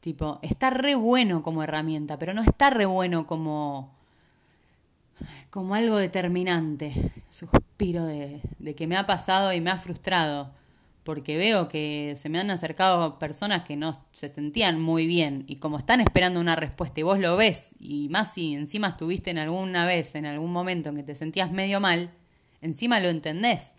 tipo, 0.01 0.39
está 0.43 0.71
re 0.71 0.95
bueno 0.95 1.43
como 1.43 1.63
herramienta, 1.63 2.19
pero 2.19 2.33
no 2.33 2.43
está 2.43 2.71
re 2.71 2.87
bueno 2.87 3.27
como 3.27 3.97
como 5.51 5.75
algo 5.75 5.97
determinante. 5.97 7.13
Suspiro 7.29 8.05
de, 8.05 8.41
de 8.59 8.75
que 8.75 8.87
me 8.87 8.97
ha 8.97 9.07
pasado 9.07 9.53
y 9.53 9.61
me 9.61 9.71
ha 9.71 9.79
frustrado 9.79 10.53
porque 11.09 11.39
veo 11.39 11.69
que 11.69 12.17
se 12.19 12.29
me 12.29 12.39
han 12.39 12.51
acercado 12.51 13.19
personas 13.19 13.65
que 13.65 13.77
no 13.77 13.93
se 14.13 14.29
sentían 14.29 14.79
muy 14.79 15.07
bien 15.07 15.45
y 15.47 15.57
como 15.57 15.79
están 15.79 16.03
esperando 16.03 16.39
una 16.39 16.55
respuesta 16.55 17.01
y 17.01 17.03
vos 17.03 17.19
lo 17.19 17.35
ves 17.35 17.75
y 17.81 18.11
más 18.11 18.35
si 18.35 18.55
encima 18.55 18.89
estuviste 18.89 19.31
en 19.31 19.39
alguna 19.39 19.87
vez, 19.87 20.15
en 20.17 20.27
algún 20.27 20.53
momento 20.53 20.91
en 20.91 20.97
que 20.97 21.03
te 21.03 21.15
sentías 21.15 21.51
medio 21.51 21.81
mal, 21.81 22.13
encima 22.61 23.01
lo 23.01 23.09
entendés. 23.09 23.75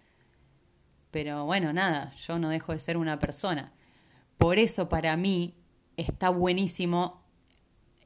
Pero 1.11 1.45
bueno, 1.45 1.71
nada, 1.71 2.11
yo 2.15 2.39
no 2.39 2.49
dejo 2.49 2.71
de 2.71 2.79
ser 2.79 2.97
una 2.97 3.19
persona. 3.19 3.73
Por 4.39 4.57
eso 4.57 4.89
para 4.89 5.15
mí 5.15 5.53
está 5.97 6.29
buenísimo 6.29 7.21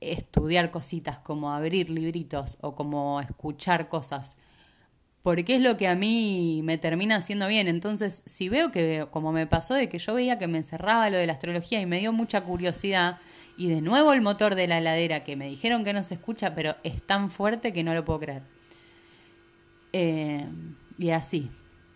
estudiar 0.01 0.69
cositas 0.69 1.19
como 1.19 1.53
abrir 1.53 1.89
libritos 1.89 2.57
o 2.59 2.75
como 2.75 3.21
escuchar 3.21 3.87
cosas 3.87 4.35
porque 5.23 5.55
es 5.55 5.61
lo 5.61 5.77
que 5.77 5.87
a 5.87 5.95
mí 5.95 6.61
me 6.63 6.77
termina 6.77 7.15
haciendo 7.15 7.47
bien. 7.47 7.67
Entonces, 7.67 8.21
si 8.25 8.49
veo 8.49 8.71
que, 8.71 9.07
como 9.09 9.31
me 9.31 9.47
pasó 9.47 9.73
de 9.73 9.89
que 9.89 9.97
yo 9.97 10.13
veía 10.13 10.37
que 10.37 10.47
me 10.47 10.57
encerraba 10.57 11.09
lo 11.09 11.17
de 11.17 11.25
la 11.25 11.33
astrología 11.33 11.79
y 11.79 11.85
me 11.85 11.99
dio 11.99 12.11
mucha 12.11 12.41
curiosidad, 12.41 13.17
y 13.55 13.69
de 13.69 13.81
nuevo 13.81 14.13
el 14.13 14.21
motor 14.21 14.55
de 14.55 14.67
la 14.67 14.79
heladera, 14.79 15.23
que 15.23 15.35
me 15.35 15.47
dijeron 15.47 15.83
que 15.83 15.93
no 15.93 16.03
se 16.03 16.15
escucha, 16.15 16.53
pero 16.53 16.75
es 16.83 17.01
tan 17.01 17.29
fuerte 17.29 17.71
que 17.71 17.83
no 17.83 17.93
lo 17.93 18.03
puedo 18.03 18.19
creer. 18.19 18.41
Eh, 19.93 20.45
y 20.97 21.11
así, 21.11 21.49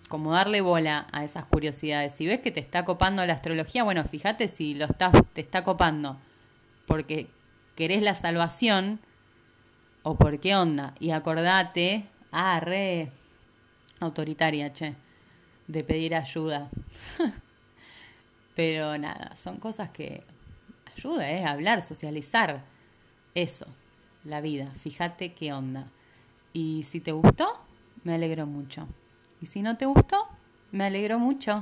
como 0.08 0.32
darle 0.32 0.62
bola 0.62 1.08
a 1.12 1.24
esas 1.24 1.46
curiosidades. 1.46 2.14
Si 2.14 2.26
ves 2.26 2.40
que 2.40 2.52
te 2.52 2.60
está 2.60 2.86
copando 2.86 3.26
la 3.26 3.34
astrología, 3.34 3.84
bueno, 3.84 4.04
fíjate 4.06 4.48
si 4.48 4.74
lo 4.74 4.86
estás, 4.86 5.14
te 5.34 5.42
está 5.42 5.64
copando 5.64 6.18
porque 6.86 7.28
querés 7.76 8.02
la 8.02 8.16
salvación 8.16 9.00
o 10.04 10.16
por 10.16 10.40
qué 10.40 10.56
onda. 10.56 10.94
Y 11.00 11.12
acordate 11.12 12.06
Ah, 12.32 12.60
re 12.60 13.12
autoritaria, 14.00 14.72
che, 14.74 14.96
de 15.68 15.84
pedir 15.84 16.16
ayuda. 16.16 16.70
Pero 18.56 18.98
nada, 18.98 19.36
son 19.36 19.58
cosas 19.58 19.90
que 19.92 20.24
ayuda, 20.96 21.30
¿eh? 21.32 21.46
Hablar, 21.46 21.82
socializar. 21.82 22.64
Eso, 23.36 23.68
la 24.24 24.42
vida. 24.42 24.72
Fíjate 24.72 25.34
qué 25.34 25.54
onda. 25.54 25.88
Y 26.54 26.84
si 26.84 27.00
te 27.00 27.12
gustó, 27.12 27.48
me 28.04 28.16
alegro 28.16 28.48
mucho. 28.48 28.88
Y 29.42 29.46
si 29.46 29.62
no 29.62 29.78
te 29.78 29.86
gustó, 29.86 30.28
me 30.72 30.86
alegro 30.86 31.20
mucho. 31.20 31.62